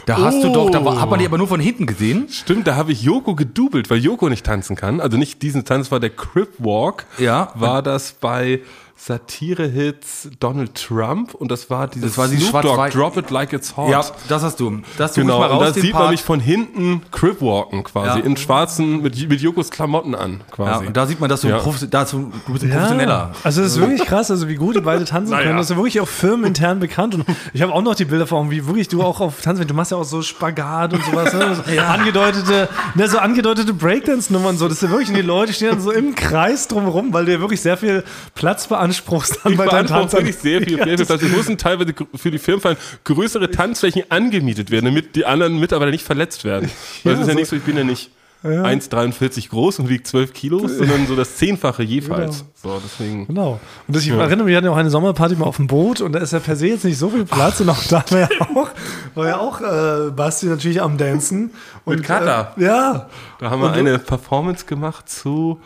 [0.06, 1.00] Da hast du doch, da war, Oh.
[1.02, 2.28] hat man die aber nur von hinten gesehen.
[2.30, 5.02] Stimmt, da habe ich Joko gedoubelt, weil Joko nicht tanzen kann.
[5.02, 7.06] Also nicht diesen Tanz, war der Crip Walk.
[7.18, 7.50] Ja.
[7.56, 8.60] War das bei
[8.98, 13.54] Satire-Hits Donald Trump und das war dieses Das war die Snoop Dogg, Drop It Like
[13.54, 13.90] It's Hot.
[13.92, 14.82] Ja, das hast du.
[14.98, 16.12] Das Genau, ich mal und raus, da den sieht man Part.
[16.12, 18.26] mich von hinten Crip walken quasi, Ja.
[18.26, 20.88] in schwarzen, mit, mit Jokos Klamotten an Ja, quasi.
[20.88, 21.58] und da sieht man, dass du, Ja.
[21.60, 23.32] Profi- da, du bist ein professioneller.
[23.44, 25.58] Also es ist wirklich krass, also wie gut die beide tanzen können.
[25.58, 27.16] Das ist ja wirklich auch firmenintern bekannt.
[27.16, 29.68] Und ich habe auch noch die Bilder vor Augen, wie wirklich du auch auf Tanzen,
[29.68, 31.56] du machst ja auch so Spagat und sowas, ne?
[31.56, 34.68] so angedeutete, ne, so angedeutete Breakdance-Nummern so.
[34.68, 37.34] Das ist ja wirklich, und die Leute stehen dann so im Kreis drumherum, weil du
[37.34, 40.20] ja wirklich sehr viel Platz beanspruchst dann Ich bei deinen Tanzern.
[40.22, 40.86] wirklich sehr viel Ja.
[40.86, 46.06] Es mussten teilweise für die Firmenfeiern größere Tanzflächen angemietet werden, damit die anderen Mitarbeiter nicht
[46.06, 46.70] verletzt werden.
[47.04, 48.12] Weil es ist ja so- nicht so, ich bin ja nicht
[48.44, 52.46] 1,43 groß und wiege 12 Kilo, sondern so das Zehnfache jeweils.
[52.62, 53.26] So, deswegen.
[53.28, 53.60] Genau.
[53.88, 56.02] Und das, ich erinnere mich, wir hatten ja auch eine Sommerparty mal auf dem Boot
[56.02, 58.20] und da ist ja per se jetzt nicht so viel Platz und auch da war
[58.20, 58.70] ja auch,
[59.16, 61.52] war ja auch äh, Basti natürlich am Dancen.
[61.86, 62.54] Und, Mit Kata.
[62.58, 63.10] Äh, ja.
[63.40, 65.60] Da haben wir eine Performance gemacht zu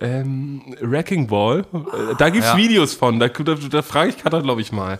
[0.00, 1.60] ähm, Wrecking Ball.
[1.72, 2.56] Äh, Da gibt's Ja.
[2.56, 3.18] Videos von.
[3.18, 4.98] Da, da, da frage ich Kata, glaube ich, mal.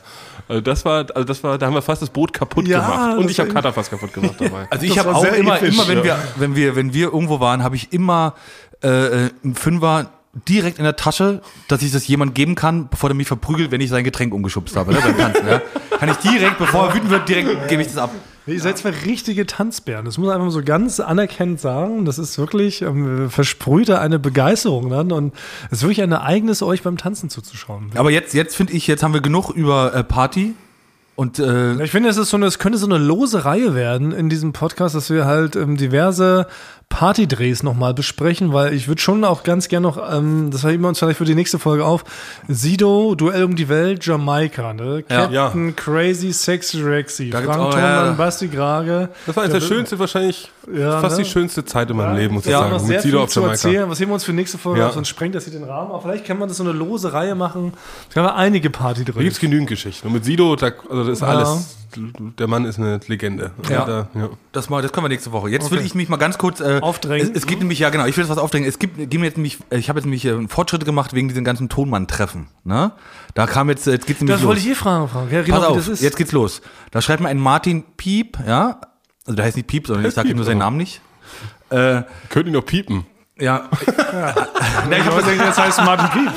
[0.49, 3.19] Also das war, also das war, da haben wir fast das Boot kaputt Ja, gemacht.
[3.19, 4.67] Und ich habe war- Kata fast kaputt gemacht dabei.
[4.71, 6.05] Also ich habe auch immer, episch, immer wenn, ja.
[6.05, 8.35] wir, wenn, wir, wenn wir irgendwo waren, habe ich immer
[8.83, 10.11] äh, äh, einen Fünfer
[10.49, 13.81] direkt in der Tasche, dass ich das jemand geben kann, bevor der mich verprügelt, wenn
[13.81, 15.47] ich sein Getränk umgeschubst habe, ne, beim Tanzen.
[15.49, 15.63] Ja.
[15.99, 18.11] Kann ich direkt, bevor er wütend wird, direkt gebe ich das ab.
[18.49, 20.05] Ihr seid zwei richtige Tanzbären.
[20.05, 22.05] Das muss man einfach so ganz anerkennend sagen.
[22.05, 25.35] Das ist wirklich, ähm, versprüht da eine Begeisterung dann und
[25.67, 27.91] es ist wirklich ein Ereignis, euch beim Tanzen zuzuschauen.
[27.95, 30.55] Aber jetzt, jetzt finde ich, jetzt haben wir genug über äh, Party
[31.19, 34.13] und äh, Ich finde, es ist so eine, es könnte so eine lose Reihe werden
[34.13, 36.47] in diesem Podcast, dass wir halt ähm, diverse
[36.91, 40.89] Partydrehs nochmal besprechen, weil ich würde schon auch ganz gerne noch, ähm, das heben wir
[40.89, 42.05] uns vielleicht für die nächste Folge auf,
[42.47, 45.03] Sido, Duell um die Welt, Jamaika, ne?
[45.09, 45.27] Ja.
[45.27, 48.13] Captain Crazy Sexy Rexy, Frank auch, Thonmann, ja.
[48.13, 49.09] Basti Grage.
[49.27, 51.25] Das war eines der schönste, wahrscheinlich Ja, fast ne?
[51.25, 52.73] die schönste Zeit in meinem Leben, muss ich Ja, sagen.
[52.73, 53.89] noch sehr Mit Sido viel zu erzählen.
[53.91, 54.89] Was heben wir uns für nächste Folge Ja.
[54.89, 54.95] auf?
[54.95, 55.91] Sonst sprengt das hier den Rahmen.
[55.91, 57.73] Aber vielleicht kann man das so eine lose Reihe machen.
[58.09, 59.23] Es gab einige Da Partydrehs.
[59.23, 60.07] gibt's genügend Geschichten.
[60.07, 61.29] Und mit Sido, da, also das ist Ja.
[61.29, 61.77] alles,
[62.39, 63.51] der Mann ist eine Legende.
[63.71, 63.85] Ja.
[63.85, 64.29] Da, ja.
[64.53, 65.49] das, mal, das können wir nächste Woche.
[65.49, 65.87] Jetzt will Okay.
[65.87, 67.31] ich mich mal ganz kurz äh, Aufdrängen.
[67.31, 68.69] Es, es gibt nämlich, ja genau, ich will das was aufdrängen.
[68.69, 71.45] Es gibt, geben jetzt nämlich, äh, ich habe jetzt nämlich äh, Fortschritte gemacht wegen diesen
[71.45, 72.49] ganzen Tonmann-Treffen.
[72.65, 72.93] Ne?
[73.35, 74.49] Da kam jetzt, äh, jetzt geht's nämlich Das los.
[74.49, 75.33] wollte ich eh fragen, Frank.
[75.33, 76.03] Ja, genau, Pass auf, das ist.
[76.03, 76.61] jetzt geht's los.
[76.91, 78.81] Da schreibt mir ein Martin Piep, ja.
[79.29, 81.01] Also der heißt nicht Piep, sondern ich sage ihm nur seinen Namen nicht.
[81.71, 83.05] Äh, Könnt ihr noch piepen?
[83.39, 83.69] ja.
[84.89, 86.33] Na, ich habe gedacht, das heißt Martin Piep.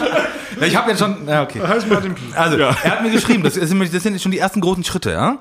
[0.59, 1.25] Ja, ich habe jetzt schon.
[1.27, 1.59] Ja, okay.
[1.59, 2.37] Das heißt Martin Piep.
[2.37, 5.11] Also, er hat mir geschrieben, das, nämlich- das sind jetzt schon die ersten großen Schritte,
[5.11, 5.39] ja.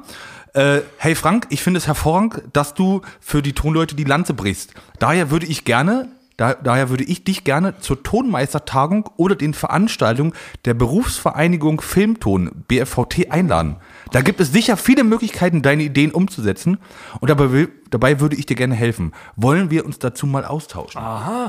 [0.54, 4.74] Äh, hey Frank, ich finde es hervorragend, dass du für die Tonleute die Lanze brichst.
[5.00, 10.32] Daher würde ich gerne, da, daher würde ich dich gerne zur Tonmeistertagung oder den Veranstaltungen
[10.64, 13.76] der Berufsvereinigung Filmton BFVT einladen.
[14.12, 16.78] Da gibt es sicher viele Möglichkeiten, deine Ideen umzusetzen.
[17.20, 19.12] Und dabei, dabei würde ich dir gerne helfen.
[19.36, 21.00] Wollen wir uns dazu mal austauschen?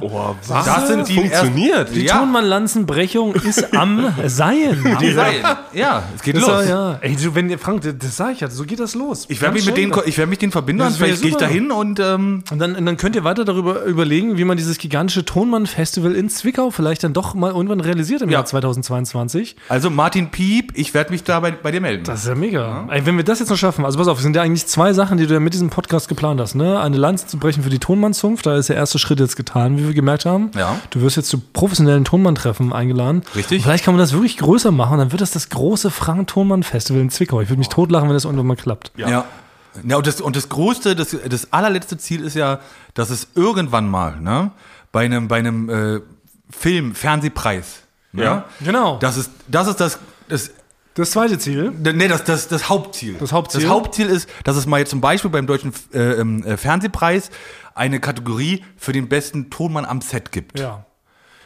[0.02, 0.66] Oh, was?
[0.66, 1.94] Das sind die funktioniert.
[1.96, 2.18] Die Ja.
[2.20, 4.98] Tonmann-Lanzenbrechung ist am Seien.
[5.02, 5.44] Die Seien.
[5.74, 6.52] Ja, es geht Das los.
[6.52, 6.98] war, ja.
[7.02, 9.26] Ey, du, wenn, Frank, das, das sag ich ja, so geht das los.
[9.30, 10.04] Ich werde mich mit denen, schnell.
[10.08, 11.46] ich werde mich denen verbinden, Das und vielleicht gehe ich super.
[11.46, 14.58] da hin und ähm, Und dann, und dann könnt ihr weiter darüber überlegen, wie man
[14.58, 18.40] dieses gigantische Tonmann-Festival in Zwickau vielleicht dann doch mal irgendwann realisiert im Ja.
[18.40, 19.56] Jahr 2022.
[19.70, 22.04] also Martin Piep, ich werde mich da bei, bei dir melden.
[22.06, 22.88] Das ist ja mega.
[22.90, 24.94] Ey, wenn wir das jetzt noch schaffen, also pass auf, es sind ja eigentlich zwei
[24.94, 26.80] Sachen, die du ja mit diesem Podcast geplant hast, ne?
[26.80, 29.88] Eine Lanze zu brechen für die Tonmann-Zunft, da ist der erste Schritt jetzt getan, wie
[29.88, 30.52] wir gemerkt haben.
[30.56, 30.78] Ja.
[30.92, 33.24] Du wirst jetzt zu professionellen Tonmann-Treffen eingeladen.
[33.36, 33.60] Richtig.
[33.60, 37.10] Und vielleicht kann man das wirklich größer machen, dann wird das das große Frank-Tonmann-Festival in
[37.10, 37.42] Zwickau.
[37.42, 38.92] Ich würde mich totlachen, wenn das irgendwann mal klappt.
[38.96, 39.10] ja.
[39.10, 39.98] ja.
[39.98, 42.60] und das, und das größte, das, das allerletzte Ziel ist ja,
[42.94, 44.52] dass es irgendwann mal, ne,
[44.92, 46.02] bei einem, bei einem äh,
[46.50, 48.46] Film, Fernsehpreis, ne, Ja.
[48.64, 48.98] Genau.
[49.00, 50.52] das ist, das ist das, das,
[50.96, 51.72] Das zweite Ziel.
[51.72, 53.16] Nee, das, das, das Hauptziel.
[53.20, 53.62] Das Hauptziel?
[53.62, 57.30] Das Hauptziel ist, dass es mal jetzt zum Beispiel beim Deutschen äh, ähm, äh, Fernsehpreis
[57.76, 60.60] eine Kategorie für den besten Tonmann am Set gibt.
[60.60, 60.86] Ja.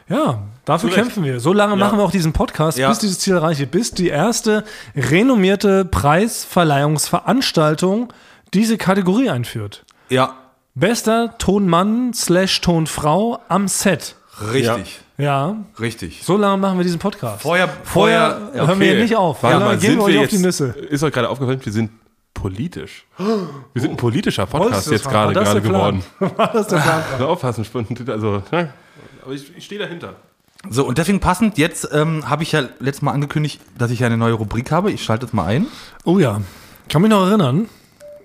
[0.08, 1.06] Ja, dafür Zu Recht.
[1.08, 1.40] kämpfen wir.
[1.40, 2.90] So lange machen wir auch diesen Podcast, Ja.
[2.90, 4.64] bis dieses Ziel erreicht wird, bis die erste
[4.96, 5.84] renommierte
[6.86, 8.14] Preisverleihungsveranstaltung
[8.54, 9.84] diese Kategorie einführt.
[10.10, 10.36] Ja,
[10.76, 14.16] Bester Tonmann slash Tonfrau am Set.
[14.52, 14.66] richtig.
[14.66, 15.05] Ja,
[15.80, 16.22] Richtig.
[16.24, 17.42] so lange machen wir diesen Podcast.
[17.42, 19.42] Vorher, Vorher vorher, ja, hören wir nicht auf.
[19.44, 20.68] Warte Ja, mal, gehen sind wir euch wir auf die jetzt, Nüsse.
[20.90, 21.92] Ist euch gerade aufgefallen, wir sind
[22.34, 23.08] politisch.
[23.18, 25.36] Wir sind ein politischer Podcast jetzt gerade machen?
[25.36, 26.04] War das gerade der Plan?
[26.20, 26.34] geworden.
[26.38, 27.04] War das der Plan?
[27.14, 27.66] Also aufpassen.
[28.08, 28.70] Also, ja.
[29.24, 30.16] aber ich, ich stehe dahinter.
[30.70, 34.08] So, und deswegen passend, jetzt ähm, habe ich ja letztes Mal angekündigt, dass ich ja
[34.08, 34.92] eine neue Rubrik habe.
[34.92, 35.68] Ich schalte das mal ein.
[36.04, 36.42] Oh ja.
[36.90, 37.70] Kann mich noch erinnern.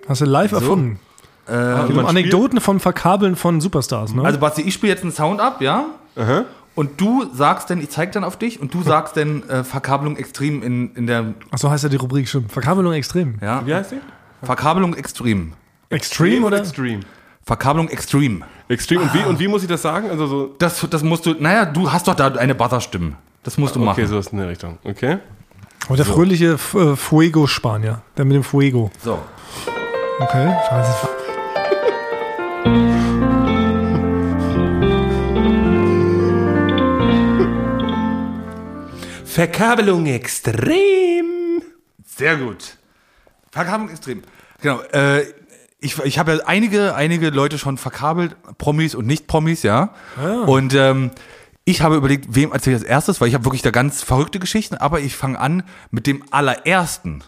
[0.09, 0.99] Hast du live erfunden.
[1.47, 4.23] Äh, Geht um Anekdoten vom Verkabeln von Superstars, ne?
[4.23, 5.87] also Basti, ich spiele jetzt einen Sound ab, ja?
[6.17, 6.45] Aha.
[6.75, 10.17] Und du sagst dann, ich zeige dann auf dich und du sagst dann äh, Verkabelung
[10.17, 12.53] extrem in, in der, Ach so heißt ja die Rubrik, stimmt.
[12.53, 13.35] Verkabelung extrem.
[13.43, 13.67] ja?
[13.67, 14.01] Wie heißt die?
[14.47, 15.53] Verkabelung extrem.
[15.91, 16.59] Extreme oder?
[16.59, 17.01] Extreme.
[17.45, 18.41] Verkabelung Extreme.
[18.69, 19.03] Extreme.
[19.03, 20.09] Und wie, und wie muss ich das sagen?
[20.11, 20.55] Also so.
[20.59, 23.15] Das, das musst du, naja, du hast doch da eine Buzzer-Stimme.
[23.43, 24.07] Das musst du Okay, machen.
[24.07, 24.79] so ist in der Richtung.
[24.85, 25.19] Okay.
[25.89, 28.03] Und der fröhliche F- äh, Fuego-Spanier.
[28.17, 28.91] Der mit dem Fuego.
[29.03, 29.19] So.
[30.21, 31.09] Okay, scheiße.
[39.41, 41.63] Verkabelung extrem.
[42.05, 42.77] Sehr gut.
[43.51, 44.23] Verkabelung extrem.
[44.61, 44.81] Genau.
[44.93, 45.23] Äh,
[45.81, 49.95] ich ich habe ja einige, einige Leute schon verkabelt, Promis und Nicht-Promis, ja.
[50.45, 51.13] Und ähm,
[51.65, 54.41] ich habe überlegt, wem erzähle ich als erstes, weil ich habe wirklich da ganz verrückte
[54.41, 57.25] Geschichten, aber ich fange an mit dem allerersten,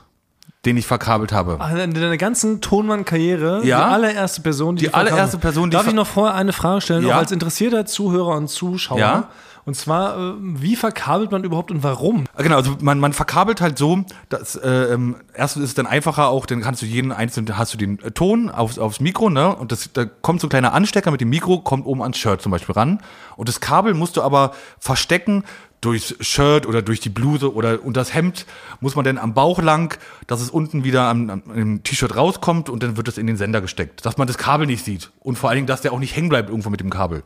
[0.66, 1.56] den ich verkabelt habe.
[1.60, 3.86] Ach, In deiner ganzen Tonmann-Karriere, Ja.
[3.88, 7.06] die allererste Person, die, Die allererste Person, die Darf ich noch vorher eine Frage stellen,
[7.06, 7.14] Ja.
[7.14, 8.98] auch als interessierter Zuhörer und Zuschauer?
[8.98, 9.28] Ja.
[9.64, 12.24] Und zwar, äh, wie verkabelt man überhaupt und warum?
[12.36, 16.28] Genau, also man, man verkabelt halt so, dass äh, ähm, erstens ist es dann einfacher
[16.28, 19.54] auch, dann kannst du jeden einzelnen, hast du den äh, Ton aufs, aufs Mikro, ne?
[19.54, 22.42] Und das, da kommt so ein kleiner Anstecker mit dem Mikro, kommt oben ans Shirt
[22.42, 23.00] zum Beispiel ran.
[23.36, 25.44] Und das Kabel musst du aber verstecken
[25.80, 28.46] durchs Shirt oder durch die Bluse oder und das Hemd
[28.80, 32.68] muss man dann am Bauch lang, dass es unten wieder am, am im T-Shirt rauskommt
[32.68, 35.36] und dann wird es in den Sender gesteckt, dass man das Kabel nicht sieht und
[35.36, 37.24] vor allen Dingen, dass der auch nicht hängen bleibt irgendwo mit dem Kabel.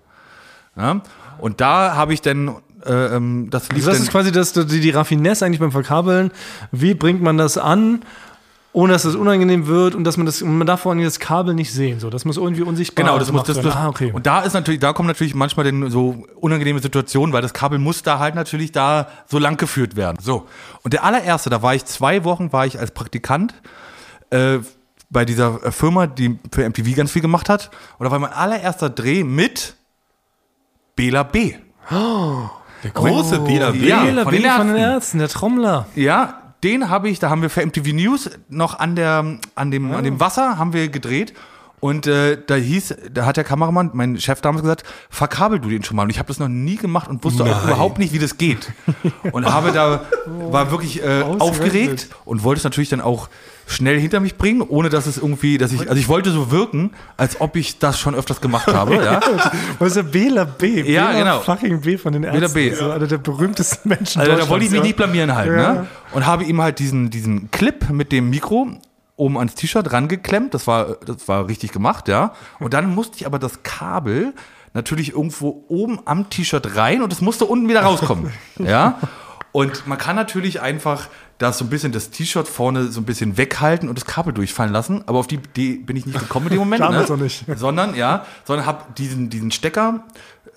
[0.74, 1.02] Ja?
[1.38, 4.80] Und da habe ich dann äh, ähm, das lief Also das ist quasi das, die,
[4.80, 6.30] die Raffinesse eigentlich beim Verkabeln.
[6.72, 8.00] Wie bringt man das an,
[8.76, 11.54] ohne dass es unangenehm wird und dass man das, man darf vor allem das Kabel
[11.54, 11.98] nicht sehen.
[11.98, 14.12] So, das muss irgendwie unsichtbar Genau, das muss das, das ah, okay.
[14.12, 17.78] Und da ist natürlich, da kommen natürlich manchmal dann so unangenehme Situationen, weil das Kabel
[17.78, 20.18] muss da halt natürlich da so lang geführt werden.
[20.20, 20.46] So.
[20.82, 23.54] Und der allererste, da war ich zwei Wochen, war ich als Praktikant
[24.28, 24.58] äh,
[25.08, 27.70] bei dieser äh, Firma, die für MTV ganz viel gemacht hat.
[27.96, 29.75] Und da war mein allererster Dreh mit
[30.96, 31.54] Bela B.
[31.90, 33.86] Der große Bela B.
[33.86, 34.40] Ja, Bela von B.
[34.40, 35.18] den von den Ärzten.
[35.18, 35.86] Der Trommler.
[35.94, 39.92] Ja, den habe ich, da haben wir für MTV News noch an, der, an, dem,
[39.92, 41.34] an dem Wasser haben wir gedreht.
[41.86, 45.84] Und äh, da hieß, da hat der Kameramann, mein Chef damals gesagt, verkabel du den
[45.84, 46.02] schon mal.
[46.02, 48.72] Und ich habe das noch nie gemacht und wusste auch überhaupt nicht, wie das geht.
[49.30, 50.04] Und habe da,
[50.50, 53.28] war wirklich äh, aufgeregt und wollte es natürlich dann auch
[53.68, 56.90] schnell hinter mich bringen, ohne dass es irgendwie, dass ich, also ich wollte so wirken,
[57.16, 58.96] als ob ich das schon öfters gemacht habe.
[58.96, 59.20] Ja.
[59.78, 60.82] Was ist der Bela B?
[60.82, 61.40] Ja, Bela genau.
[61.40, 62.40] fucking B von den Ärzten.
[62.40, 62.74] Bela B.
[62.74, 65.72] So einer der berühmtesten Menschen Also da wollte ich mich nicht blamieren halt, Ja.
[65.74, 65.86] ne?
[66.12, 68.68] Und habe ihm halt diesen, diesen Clip mit dem Mikro
[69.16, 70.54] oben ans T-Shirt rangeklemmt.
[70.54, 72.32] Das war, das war richtig gemacht, ja.
[72.60, 74.34] Und dann musste ich aber das Kabel
[74.74, 78.98] natürlich irgendwo oben am T-Shirt rein und es musste unten wieder rauskommen, ja.
[79.52, 81.08] Und man kann natürlich einfach
[81.38, 84.70] das so ein bisschen das T-Shirt vorne so ein bisschen weghalten und das Kabel durchfallen
[84.70, 85.02] lassen.
[85.06, 86.80] Aber auf die Idee bin ich nicht gekommen in dem Moment.
[86.82, 87.16] Damals ne?
[87.16, 87.44] nicht.
[87.56, 90.04] Sondern, ja, sondern habe diesen, diesen Stecker,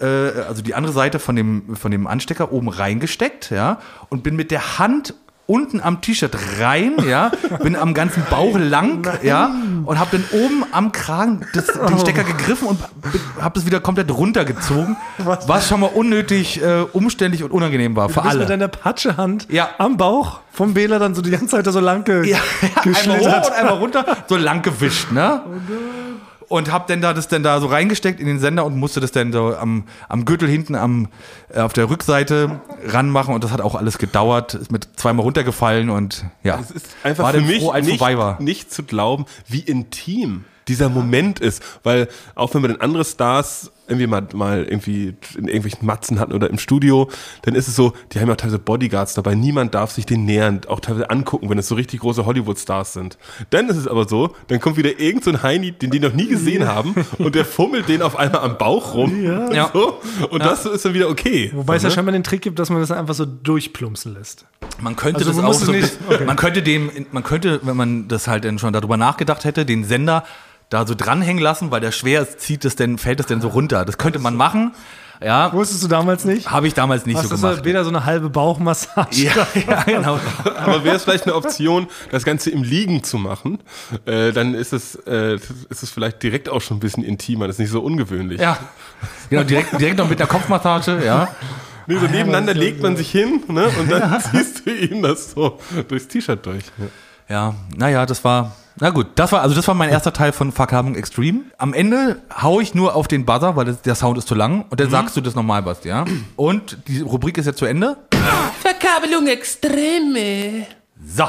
[0.01, 3.80] äh, also die andere Seite von dem, von dem Anstecker oben reingesteckt, ja,
[4.10, 5.14] und bin mit der Hand
[5.50, 7.32] unten am T-Shirt rein, ja,
[7.64, 9.50] bin am ganzen Bauch lang, ja,
[9.84, 12.80] und habe dann oben am Kragen das, den Stecker gegriffen und
[13.41, 18.16] habe das wieder komplett runtergezogen, was, schon mal unnötig äh, umständlich und unangenehm war für
[18.16, 18.39] Du bist alle.
[18.41, 19.70] mit deiner Patschehand Ja.
[19.80, 22.38] am Bauch vom Bela dann so die ganze Zeit da so lang ge Ja,
[22.76, 23.43] einmal geschlittert.
[23.45, 25.41] hoch und einmal runter, so lang gewischt, ne?
[26.50, 29.12] Und hab dann da das dann da so reingesteckt in den Sender und musste das
[29.12, 31.08] dann so am, am Gürtel hinten am,
[31.54, 35.89] äh, auf der Rückseite ranmachen und das hat auch alles gedauert, ist mit zweimal runtergefallen
[35.91, 36.60] und ja.
[36.60, 38.41] Es ist einfach War für mich froh, als nicht, vorbei war.
[38.41, 41.62] nicht zu glauben, wie intim dieser Moment ist.
[41.84, 46.33] Weil auch wenn wir dann andere Stars irgendwie mal, mal irgendwie in irgendwelchen Matzen hatten
[46.33, 47.09] oder im Studio,
[47.43, 49.35] dann ist es so, die haben ja auch teilweise Bodyguards dabei.
[49.35, 53.17] Niemand darf sich den nähern, auch teilweise angucken, wenn es so richtig große Hollywood-Stars sind.
[53.49, 56.13] Dann ist es aber so, dann kommt wieder irgend so ein Heini, den die noch
[56.13, 59.23] nie gesehen haben und der fummelt den auf einmal am Bauch rum.
[59.23, 59.71] Ja.
[59.79, 59.99] So,
[60.31, 61.51] und das ist dann wieder okay.
[61.53, 61.95] Wobei es ja ne?
[61.95, 64.45] scheinbar den Trick gibt, dass man das einfach so durchplumpsen lässt.
[64.81, 66.25] Man könnte Also das auch so, nicht- okay.
[66.25, 69.83] man könnte dem, man könnte, wenn man das halt dann schon darüber nachgedacht hätte, den
[69.83, 70.23] Sender
[70.70, 73.47] da so dranhängen lassen, weil der schwer ist, zieht es denn, fällt es denn so
[73.49, 73.86] runter.
[73.86, 74.74] Das könnte man machen.
[75.22, 76.49] Ja, Wusstest du damals nicht?
[76.49, 77.65] habe ich damals nicht Hast so du gemacht.
[77.65, 79.09] weder so eine halbe Bauchmassage?
[79.17, 80.17] Ja, ja, genau.
[80.57, 83.59] Aber wäre es vielleicht eine Option, das Ganze im Liegen zu machen,
[84.05, 87.47] äh, dann ist es, äh, ist es vielleicht direkt auch schon ein bisschen intimer.
[87.47, 88.39] Das ist nicht so ungewöhnlich.
[88.39, 88.57] Ja,
[89.30, 91.28] genau, direkt, direkt noch mit der Kopfmassage, ja.
[91.88, 95.59] Nee, so nebeneinander legt man sich hin ne, und dann ziehst du ihm das so
[95.89, 96.63] durchs T-Shirt durch.
[96.78, 96.86] Ja.
[97.30, 100.51] Ja, naja, das war, na gut, das war, also das war mein erster Teil von
[100.51, 101.41] Verkabelung Extreme.
[101.57, 104.65] Am Ende hau ich nur auf den Buzzer, weil das, der Sound ist zu lang
[104.69, 106.05] und dann sagst du das nochmal, Basti, ja.
[106.36, 107.97] Und die Rubrik ist jetzt zu Ende.
[108.61, 110.65] Verkabelung Extreme.
[111.05, 111.25] So.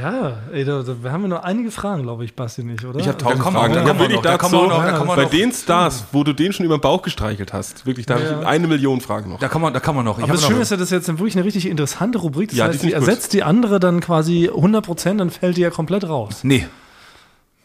[0.00, 2.98] Ja, ey, da, da, wir haben ja noch einige Fragen, glaube ich, Basti nicht, oder?
[2.98, 3.74] Ich habe tausend wir Fragen.
[3.74, 5.16] noch, Da da kommen kommen wirklich wir noch, da dazu, kommen wir noch, da wir
[5.16, 5.30] bei noch.
[5.30, 8.46] den Stars, wo du den schon über den Bauch gestreichelt hast, wirklich, da habe ich
[8.46, 9.38] eine Million Fragen noch.
[9.38, 10.18] Da kann man, da kann man noch.
[10.18, 12.48] Ich Aber das Schöne ist ja, das ist jetzt wirklich eine richtig interessante Rubrik.
[12.50, 13.08] Das Ja, heißt, die die ist nicht gut.
[13.08, 16.40] ersetzt die andere dann quasi 100%, dann fällt die ja komplett raus.
[16.42, 16.66] nee.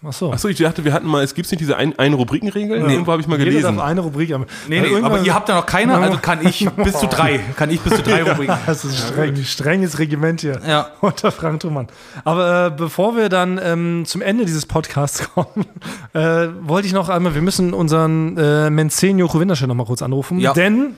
[0.01, 0.31] Ach so.
[0.31, 2.77] Achso, ich dachte, wir hatten mal, es gibt nicht diese ein, eine Rubrikenregel?
[2.89, 3.75] Irgendwo habe ich mal Jeder gelesen.
[3.75, 4.45] darf eine Rubrik haben.
[4.69, 7.39] Nee, nee, aber ihr habt da noch keine, also kann ich bis zu drei.
[7.57, 8.55] Kann ich bis zu drei Rubriken.
[8.65, 10.91] Das ist streng, strenges Regiment hier Ja.
[11.01, 11.87] unter Frank Thumann.
[12.23, 15.65] Aber äh, bevor wir dann ähm, zum Ende dieses Podcasts kommen,
[16.13, 20.01] äh, wollte ich noch einmal, wir müssen unseren äh, Menzen Joko Winterscheid noch mal kurz
[20.01, 20.53] anrufen, Ja.
[20.53, 20.95] denn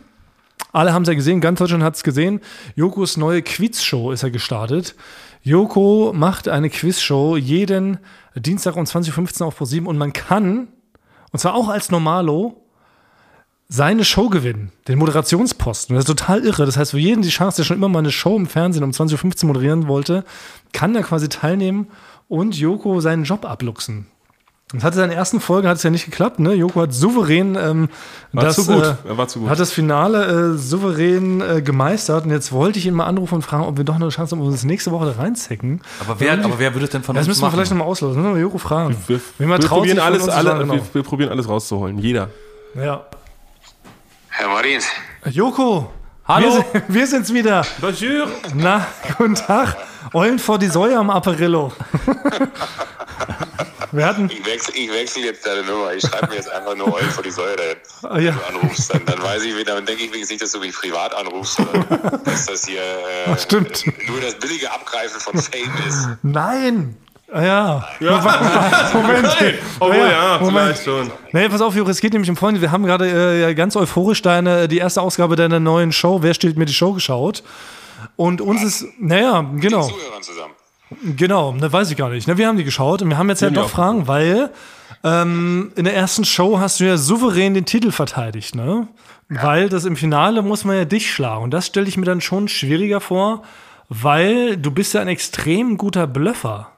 [0.73, 2.39] alle haben es ja gesehen, ganz Deutschland hat es gesehen,
[2.75, 4.95] Jokos neue Quizshow ist ja gestartet.
[5.43, 7.97] Joko macht eine Quizshow jeden
[8.35, 10.67] Dienstag um 20.15 Uhr auf ProSieben und man kann,
[11.31, 12.61] und zwar auch als Normalo,
[13.67, 15.95] seine Show gewinnen, den Moderationsposten.
[15.95, 16.65] Das ist total irre.
[16.65, 18.91] Das heißt, für jeden die Chance, der schon immer mal eine Show im Fernsehen um
[18.91, 20.25] 20.15 Uhr moderieren wollte,
[20.73, 21.87] kann da quasi teilnehmen
[22.27, 24.07] und Joko seinen Job abluchsen.
[24.73, 26.53] Das hatte in der ersten Folge hat es ja nicht geklappt, ne?
[26.53, 27.89] Joko hat souverän ähm,
[28.31, 28.83] War das, zu gut.
[28.83, 29.49] Äh, Er war zu gut.
[29.49, 33.41] hat das Finale äh, souverän äh, gemeistert und jetzt wollte ich ihn mal anrufen und
[33.41, 35.81] fragen, ob wir doch noch eine Chance haben, ob wir uns nächste Woche da reinzecken.
[35.99, 37.55] Aber wer, aber wer würde es denn von Das uns müssen wir machen?
[37.57, 38.15] vielleicht nochmal auslösen.
[38.15, 38.95] Müssen wir mal Joko fragen.
[39.07, 40.73] Wir, wir, traut, probieren alles, alle, sagen, genau.
[40.75, 41.97] wir, wir probieren alles rauszuholen.
[41.99, 42.29] Jeder.
[42.75, 43.03] Ja.
[44.29, 44.85] Herr Marins,
[45.29, 45.91] Joko,
[46.25, 46.45] Hallo?
[46.47, 47.65] wir, sind- wir sind's wieder.
[47.81, 48.27] Bonjour.
[48.55, 49.75] Na, guten Tag.
[50.13, 51.73] Eulen vor die Säue am Apparillo.
[53.91, 55.93] Wir hatten, ich wechsle ich wechsel jetzt deine Nummer.
[55.93, 57.77] Ich schreibe mir jetzt einfach nur Eulen vor die Säule dahin.
[58.03, 58.33] Ah, ja.
[58.47, 60.59] Wenn du anrufst, dann, dann weiß ich wieder, dann denke ich wenigstens nicht, dass du
[60.59, 61.85] mich privat anrufst, sondern
[62.25, 63.83] dass das hier äh, stimmt.
[64.07, 66.07] nur das billige Abgreifen von Fame ist.
[66.23, 66.97] nein.
[67.33, 67.89] Ah, Ja.
[68.93, 69.27] Moment.
[69.79, 70.77] Oh Ja, ja, Moment.
[70.77, 71.11] vielleicht schon.
[71.31, 72.59] Nee, pass auf, Juri, es geht nämlich um Freunde.
[72.59, 76.33] Wir haben gerade äh, ja ganz euphorisch deine, die erste Ausgabe deiner neuen Show, Wer
[76.33, 77.43] steht mir die Show, geschaut.
[78.17, 79.83] Und uns ist, naja, genau.
[79.83, 80.53] Zuhörern zusammen.
[81.15, 82.27] Genau, ne, weiß ich gar nicht.
[82.27, 84.51] Ne, wir haben die geschaut und wir haben jetzt ja die doch Fragen, weil
[85.03, 88.87] ähm, in der ersten Show hast du ja souverän den Titel verteidigt, ne?
[89.29, 91.43] Weil das im Finale muss man ja dich schlagen.
[91.45, 93.43] Und das stelle ich mir dann schon schwieriger vor,
[93.87, 96.71] weil du bist ja ein extrem guter Blöffer.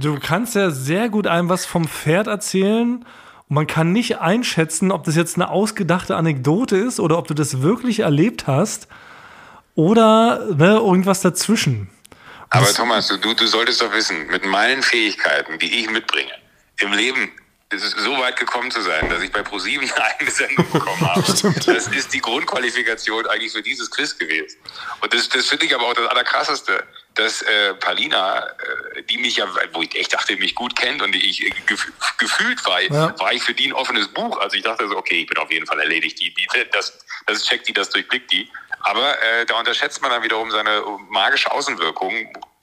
[0.00, 3.04] Du kannst ja sehr gut einem was vom Pferd erzählen
[3.48, 7.34] und man kann nicht einschätzen, ob das jetzt eine ausgedachte Anekdote ist oder ob du
[7.34, 8.86] das wirklich erlebt hast
[9.74, 11.88] oder ne, irgendwas dazwischen.
[12.50, 16.32] Aber Thomas, du, du, solltest doch wissen, mit meinen Fähigkeiten, die ich mitbringe,
[16.78, 17.32] im Leben
[17.70, 21.00] ist es so weit gekommen zu sein, dass ich bei ProSieben eine eigene Sendung bekommen
[21.00, 21.20] habe.
[21.20, 24.56] Das ist die Grundqualifikation eigentlich für dieses Quiz gewesen.
[25.00, 26.84] Und das, das finde ich aber auch das Allerkrasseste,
[27.14, 31.12] dass äh, Palina, äh, die mich ja, wo ich echt dachte, mich gut kennt und
[31.12, 33.18] die ich äh, gef gefühlt war, Ja.
[33.18, 34.38] war ich für die ein offenes Buch.
[34.38, 36.20] Also ich dachte so, okay, ich bin auf jeden Fall erledigt.
[36.20, 38.48] Die, die, das, das checkt die, das durchblickt die.
[38.86, 40.80] Aber äh, da unterschätzt man dann wiederum seine
[41.10, 42.12] magische Außenwirkung.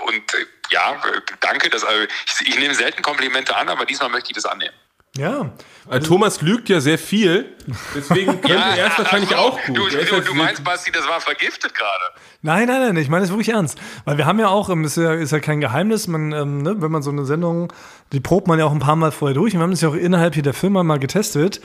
[0.01, 1.69] Und äh, ja, äh, danke.
[1.69, 4.73] Das, also, ich, ich nehme selten Komplimente an, aber diesmal möchte ich das annehmen.
[5.15, 5.51] Ja,
[5.91, 7.55] Äh, Thomas lügt ja sehr viel.
[7.93, 9.77] Deswegen könnte er es wahrscheinlich auch gut.
[9.77, 12.03] Du, du, du meinst, Basti, das war vergiftet gerade.
[12.41, 13.77] Nein, nein, nein, ich meine es wirklich ernst.
[14.05, 16.81] Weil wir haben ja auch, ähm, ist ja, ist ja kein Geheimnis, man, ähm, ne,
[16.81, 17.73] wenn man so eine Sendung,
[18.13, 19.53] die probt man ja auch ein paar Mal vorher durch.
[19.53, 21.59] Und wir haben das ja auch innerhalb hier der Firma mal getestet.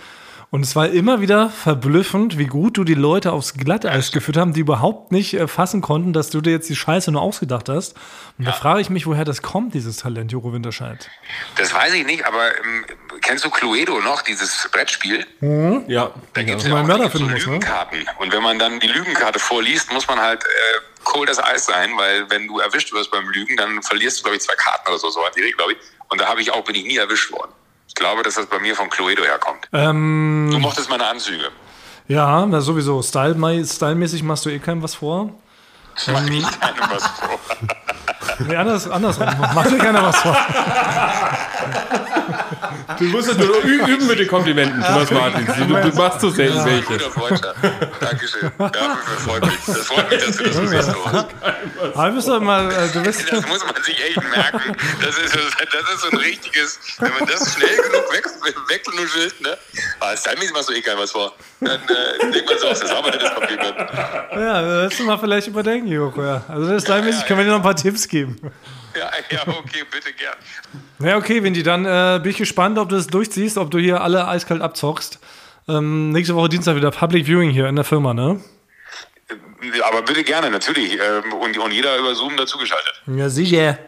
[0.51, 4.55] Und es war immer wieder verblüffend, wie gut du die Leute aufs Glatteis geführt haben,
[4.55, 7.96] die überhaupt nicht äh, fassen konnten, dass du dir jetzt die Scheiße nur ausgedacht hast.
[8.38, 11.11] Und da frage ich mich, woher das kommt, dieses Talent, Juro Winterscheid.
[11.57, 12.86] Das weiß ich nicht, aber ähm,
[13.20, 15.26] kennst du Cluedo noch, dieses Brettspiel?
[15.86, 16.12] Ja.
[16.32, 17.53] Da gibt es ja man auch Mörder da gibt's so finden muss, ne?
[17.53, 18.07] Lügenkarten.
[18.18, 20.46] Und wenn man dann die Lügenkarte vorliest, muss man halt äh,
[21.05, 24.36] cold as Eis sein, weil wenn du erwischt wirst beim Lügen, dann verlierst du, glaube
[24.36, 25.78] ich, zwei Karten oder so, so hat die Regel, glaube ich.
[26.09, 27.53] Und da habe ich auch, bin ich nie erwischt worden.
[27.89, 29.66] Ich glaube, dass das bei mir von Cluedo herkommt.
[29.72, 31.51] Ähm, Du mochtest meine Anzüge.
[32.07, 33.03] ja, na sowieso.
[33.03, 33.34] Style,
[33.66, 35.30] stylmäßig machst du eh keinem was vor.
[36.07, 37.41] Mach ich keinem was vor.
[38.47, 39.26] Nee, anders, andersrum.
[39.53, 40.36] Macht dir keiner was vor.
[42.98, 45.46] Du musst es nur üben mit den Komplimenten, Thomas Martin.
[45.68, 46.86] Du, du machst so selten welche.
[46.86, 47.56] Guter Freundschaft.
[48.00, 48.50] Dankeschön.
[48.59, 49.54] Ja, das freut mich.
[49.66, 51.04] Das freut mich, dass du das so.
[51.94, 54.76] Aber du doch mal, äh, du bist, Das muss man sich echt merken.
[55.02, 58.24] Das ist, das ist so ein richtiges, wenn man das schnell genug weg,
[58.68, 59.56] wegnuschelt, ne?
[60.00, 61.32] Ah, stylmäßig machst du eh keinem was vor.
[61.61, 63.76] Dann äh, denkt man so, das war aber nicht das Kompliment.
[63.78, 66.22] Ja, das hättest du mal vielleicht überdenken, Joko.
[66.22, 66.42] Ja.
[66.48, 68.36] Also das stylmäßig können wir dir noch ein paar Tipps geben.
[68.99, 70.36] Ja, ja, okay, bitte gern.
[71.01, 74.01] Ja, okay, Vindy, dann äh, bin ich gespannt, ob du es durchziehst, ob du hier
[74.01, 75.18] alle eiskalt abzockst.
[75.68, 78.40] Ähm, nächste Woche Dienstag wieder Public Viewing hier in der Firma, ne?
[79.84, 80.94] Aber bitte gerne, natürlich.
[80.94, 83.03] Ähm, Und, und jeder über Zoom dazugeschaltet.
[83.07, 83.78] Ja, sicher.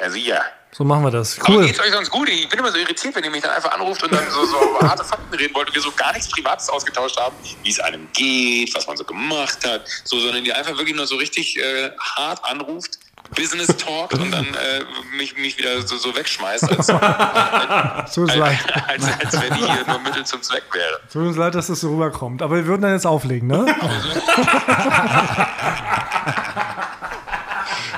[0.00, 0.42] Ja, sicher.
[0.72, 1.38] So machen wir das.
[1.40, 1.66] Aber Cool.
[1.66, 2.28] geht's euch sonst gut?
[2.28, 4.56] Ich bin immer so irritiert, wenn ihr mich dann einfach anruft und dann so, so
[4.78, 7.34] über harte Fakten reden wollt und wir so gar nichts Privates ausgetauscht haben,
[7.64, 11.08] wie es einem geht, was man so gemacht hat, so, sondern ihr einfach wirklich nur
[11.08, 12.99] so richtig äh, hart anruft,
[13.34, 18.36] Business Talk und dann äh, mich, mich wieder so, so wegschmeißt, als, als, Tut uns
[18.36, 18.58] leid.
[18.88, 21.00] als, als wenn ich hier nur Mittel zum Zweck wäre.
[21.12, 22.42] Tut uns leid, dass das so rüberkommt.
[22.42, 23.66] Aber wir würden dann jetzt auflegen, ne?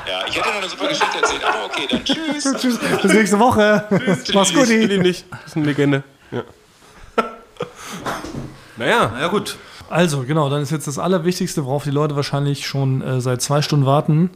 [0.07, 1.45] Ja, ich hätte noch eine super Geschichte erzählt.
[1.45, 2.45] Aber okay, dann tschüss.
[2.61, 3.87] Tschüss, bis nächste Woche.
[4.35, 4.65] Mach's gut.
[4.65, 5.25] Ich will ihn nicht.
[5.31, 6.03] Das ist eine Legende.
[6.31, 6.43] Ja.
[8.77, 9.57] naja, Ja, gut.
[9.89, 13.61] Also, genau, dann ist jetzt das Allerwichtigste, worauf die Leute wahrscheinlich schon äh, seit zwei
[13.61, 14.31] Stunden warten.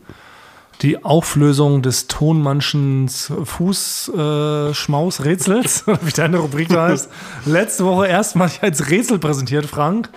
[0.83, 7.09] Die Auflösung des Tonmannschens Fußschmaus-Rätsels, wie deine Rubrik da heißt.
[7.47, 10.11] Letzte Woche erstmalig als Rätsel präsentiert, Frank.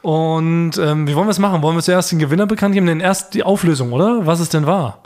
[0.00, 1.60] Und ähm, wie wollen wir es machen?
[1.60, 2.86] Wollen wir zuerst den Gewinner bekannt geben?
[2.86, 4.26] Denn erst die Auflösung, oder?
[4.26, 5.02] Was es denn war.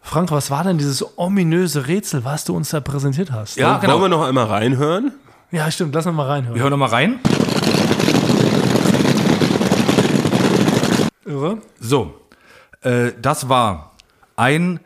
[0.00, 3.56] Frank, was war denn dieses ominöse Rätsel, was du uns da präsentiert hast?
[3.56, 4.00] Ja, wollen genau.
[4.00, 5.12] wir noch einmal reinhören?
[5.50, 5.94] Ja, stimmt.
[5.94, 6.54] Lass uns mal reinhören.
[6.54, 7.20] Wir hören noch mal rein.
[11.26, 11.58] Irre.
[11.78, 12.14] So,
[12.80, 13.88] äh, das war
[14.38, 14.80] ein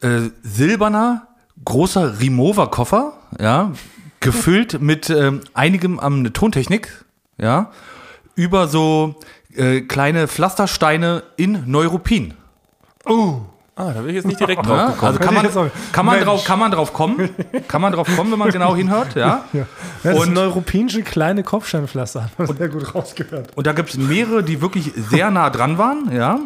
[0.00, 1.28] äh, silberner,
[1.64, 3.72] großer Rimowa-Koffer, ja,
[4.20, 7.04] gefüllt mit ähm, einigem an Tontechnik,
[7.36, 7.70] ja,
[8.34, 9.16] über so
[9.54, 12.34] äh, kleine Pflastersteine in Neuruppin.
[13.78, 15.06] Ah, da will ich jetzt nicht direkt drauf Ja, gekommen.
[15.06, 15.44] also kann man,
[15.92, 17.30] kann, man drauf, kann man drauf kommen,
[17.68, 19.44] kann man drauf kommen, wenn man genau hinhört, ja.
[19.52, 19.66] Ja,
[20.02, 22.24] das Und- neuropinische kleine Kopfsteinpflaster.
[22.24, 23.50] Hat man sehr gut rausgehört.
[23.56, 26.40] Und da gibt es mehrere, die wirklich sehr nah dran waren, ja.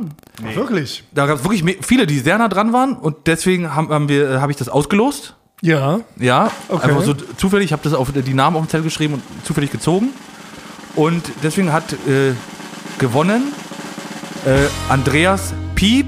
[0.54, 1.04] Wirklich?
[1.12, 4.40] Da gab es wirklich viele, die sehr nah dran waren und deswegen haben, haben wir,
[4.42, 5.34] habe ich das ausgelost.
[5.62, 6.00] Ja.
[6.18, 6.88] Ja, Okay.
[6.90, 7.66] einfach so zufällig.
[7.66, 10.08] Ich habe das auf die Namen auf den Zettel geschrieben und zufällig gezogen.
[10.96, 12.32] Und deswegen hat äh,
[12.98, 13.44] gewonnen
[14.44, 16.06] äh, Andreas Piep.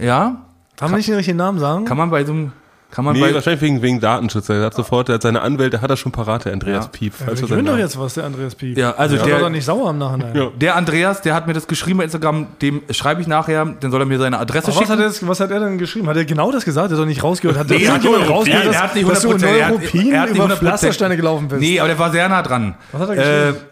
[0.00, 0.36] Ja,
[0.76, 1.84] Kann man nicht den richtigen Namen sagen?
[1.84, 2.52] kann man bei so einem,
[2.90, 4.48] kann man Nee, bei, wahrscheinlich wegen, wegen Datenschutz.
[4.48, 6.90] Er hat sofort, er hat seine Anwälte, hat er schon parat, der Andreas Ja.
[6.90, 7.12] Piep.
[7.20, 8.78] ja, ich er bin doch jetzt was, der Andreas Piep.
[8.78, 10.34] ja, also Der war doch der, nicht sauer im Nachhinein.
[10.34, 10.46] Ja.
[10.58, 14.00] der Andreas, der hat mir das geschrieben bei Instagram, dem schreibe ich nachher, dann soll
[14.00, 15.24] er mir seine Adresse Aber was, hat schicken.
[15.24, 16.08] er was hat er denn geschrieben?
[16.08, 16.90] Hat er genau das gesagt?
[16.90, 17.58] Er hat doch nicht rausgehört.
[17.58, 19.64] Hat Nee, er hat nicht rausgehört, er dass, hat nicht dass du in 100%, er
[19.66, 20.56] hat- Neuruppin er hat nicht über 100%.
[20.56, 21.60] Pflastersteine gelaufen bist?
[21.60, 22.74] Nee, aber der war sehr nah dran.
[22.92, 23.16] Was hat er äh,
[23.52, 23.64] geschrieben?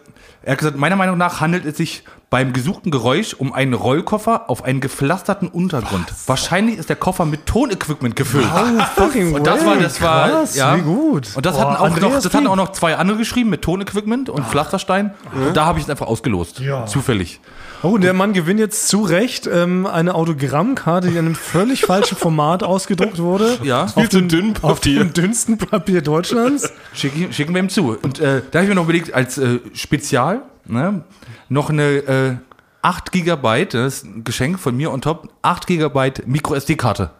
[0.47, 4.49] Er hat gesagt, meiner Meinung nach handelt es sich beim gesuchten Geräusch um einen Rollkoffer
[4.49, 6.05] auf einen gepflasterten Untergrund.
[6.25, 8.47] Wahrscheinlich ist der Koffer mit Tonequipment gefüllt.
[8.55, 10.77] Oh, fucking Und das war, das war, Krass, ja.
[10.77, 11.35] wie gut.
[11.35, 14.29] Und das Boah, hatten auch noch, das hatten auch noch zwei andere geschrieben mit Tonequipment
[14.29, 15.13] und Pflasterstein.
[15.33, 16.61] Und da habe ich es einfach ausgelost.
[16.61, 16.85] Ja.
[16.85, 17.41] Zufällig.
[17.83, 21.81] Oh, und der Mann gewinnt jetzt zu Recht ähm, eine Autogrammkarte, die in einem völlig
[21.85, 23.57] falschen Format ausgedruckt wurde.
[23.63, 23.83] Ja.
[23.95, 26.71] Auf zu dem, dünn auf dem dünnsten Papier Deutschlands.
[26.93, 27.97] Schicken, schicken wir ihm zu.
[28.01, 31.03] Und äh, da habe ich mir noch überlegt, als äh, Spezial ne,
[31.49, 32.35] noch eine äh,
[32.81, 37.11] 8 Gigabyte, das ist ein Geschenk von mir on top, 8 Gigabyte Micro-SD-Karte.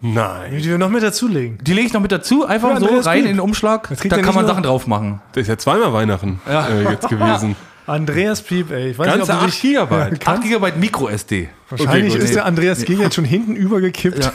[0.00, 0.52] Nein.
[0.58, 1.58] Die wir noch mit dazulegen.
[1.62, 3.30] Die lege ich noch mit dazu, einfach Ja, so rein Piep.
[3.30, 3.90] in den Umschlag.
[4.04, 5.20] Da kann man Sachen drauf machen.
[5.32, 7.56] Das ist ja zweimal Weihnachten äh, jetzt gewesen.
[7.88, 8.90] Andreas Piep, ey.
[8.90, 10.26] Ich weiß Ganze nicht, ob du 8 dich, Gigabyte.
[10.28, 11.48] 8 Gigabyte Micro-SD.
[11.70, 12.22] Wahrscheinlich gut.
[12.22, 14.24] ist der Andreas Giga jetzt schon hinten übergekippt.
[14.24, 14.32] Ja.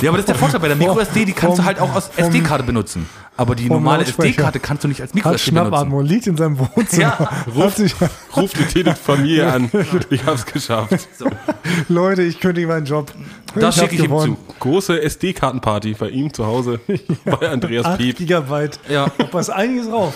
[0.00, 1.94] ja, aber das ist der Vorteil bei der Micro-SD, die kannst du vom- halt auch
[1.94, 3.08] als vom- SD-Karte benutzen.
[3.36, 4.04] Aber die normale.
[4.04, 5.70] SD-Karte kannst du nicht als Hat Micro-SD benutzen.
[5.70, 7.30] Schnappatmung, liegt in seinem Wohnzimmer.
[7.54, 7.70] Ja.
[7.70, 7.94] Sich,
[8.36, 9.70] Ruft die Telefamilie an.
[10.10, 11.08] Ich hab's geschafft.
[11.88, 13.12] Leute, ich kündige meinen Job.
[13.54, 14.36] Das schicke ich ihm gewonnen.
[14.36, 14.54] zu.
[14.60, 16.80] Große SD-Kartenparty bei ihm zu Hause.
[17.24, 18.16] Bei Andreas 8 Piep.
[18.18, 18.78] Gigabyte.
[18.88, 19.10] Ja.
[19.16, 20.14] Da passt einiges drauf.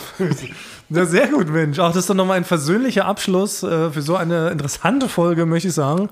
[0.88, 1.78] Ja, sehr gut, Mensch.
[1.78, 5.68] Auch das ist doch nochmal ein versöhnlicher Abschluss äh, für so eine interessante Folge, möchte
[5.68, 6.08] ich sagen.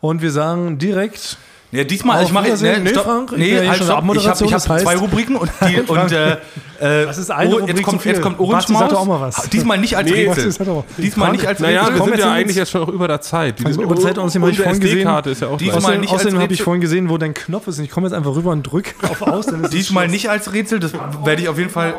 [0.00, 1.38] Und wir sagen direkt,
[1.72, 2.84] Ja, diesmal, Auf ich mache Wiedersehen.
[2.84, 4.04] Nee, stopp, Frank, ich nee, ja halt, stopp.
[4.14, 7.58] Ich habe ich hab zwei Rubriken und, die, und äh, äh, Das ist eine oh,
[7.58, 9.48] Rubrik jetzt kommt, jetzt kommt sag doch auch mal was.
[9.50, 10.66] Diesmal nicht als Nee, Rätsel.
[10.66, 10.84] mal.
[10.96, 11.94] Diesmal Frank, nicht als Naja, Rätsel.
[11.94, 13.60] wir kommen sind jetzt ja eigentlich jetzt schon auch über der Zeit.
[13.60, 14.98] Frank, über Zeit uns Unsere vorhin gesehen.
[14.98, 17.78] SD-Karte ist ja auch Diesmal nicht außerdem habe ich vorhin gesehen, wo dein Knopf ist.
[17.78, 19.46] Und ich komme jetzt einfach rüber und drücke auf Aus.
[19.72, 20.92] Diesmal nicht als Rätsel, das
[21.24, 21.94] werde ich auf jeden Fall.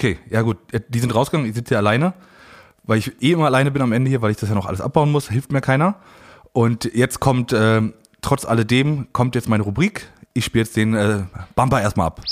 [0.00, 0.56] Okay, ja gut.
[0.88, 2.14] Die sind rausgegangen, ich sitze hier alleine,
[2.84, 4.80] weil ich eh immer alleine bin am Ende hier, weil ich das ja noch alles
[4.80, 5.96] abbauen muss, hilft mir keiner.
[6.52, 7.92] Und jetzt kommt, ähm,
[8.22, 10.08] trotz alledem, kommt jetzt meine Rubrik.
[10.32, 11.24] Ich spiele jetzt den äh,
[11.54, 12.22] Bumper erstmal ab.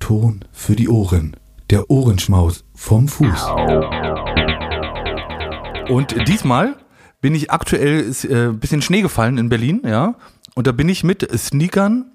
[0.00, 1.36] Ton für die Ohren.
[1.70, 3.46] Der Ohrenschmaus vom Fuß.
[5.88, 6.76] Und diesmal
[7.20, 10.14] bin ich aktuell ist, äh, ein bisschen Schnee gefallen in Berlin, ja.
[10.54, 12.10] Und da bin ich mit Sneakern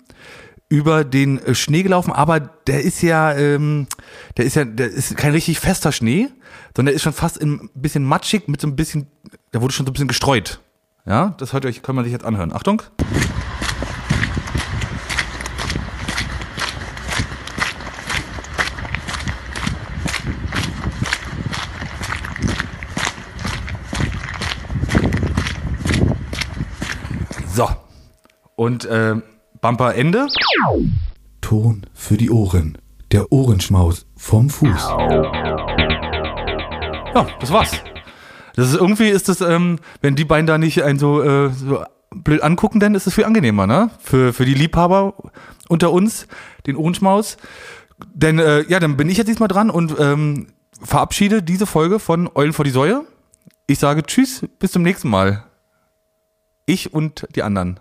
[0.75, 3.87] über den äh, Schnee gelaufen, aber der ist ja, ähm,
[4.35, 6.27] der ist ja, der ist kein richtig fester Schnee,
[6.75, 9.07] sondern der ist schon fast ein bisschen matschig mit so ein bisschen,
[9.53, 10.59] der wurde schon so ein bisschen gestreut.
[11.05, 12.51] Ja, das hört euch, kann man sich jetzt anhören.
[12.51, 12.81] Achtung.
[27.53, 27.69] So.
[28.57, 29.15] Und äh,
[29.65, 30.27] Bumper Ende.
[31.41, 32.77] Ton für die Ohren.
[33.11, 34.89] Der Ohrenschmaus vom Fuß.
[37.15, 37.71] Ja, das war's.
[38.55, 41.83] Das ist irgendwie ist das, ähm, wenn die beiden da nicht einen so, äh, so
[42.11, 43.89] blöd angucken, dann ist es viel angenehmer, ne?
[43.97, 45.15] Für, für die Liebhaber
[45.67, 46.27] unter uns,
[46.67, 47.37] den Ohrenschmaus.
[48.13, 50.49] Denn äh, ja, dann bin ich jetzt diesmal dran und ähm,
[50.79, 53.01] verabschiede diese Folge von Eulen vor die Säue.
[53.65, 55.43] Ich sage Tschüss, bis zum nächsten Mal.
[56.67, 57.79] Ich und die anderen.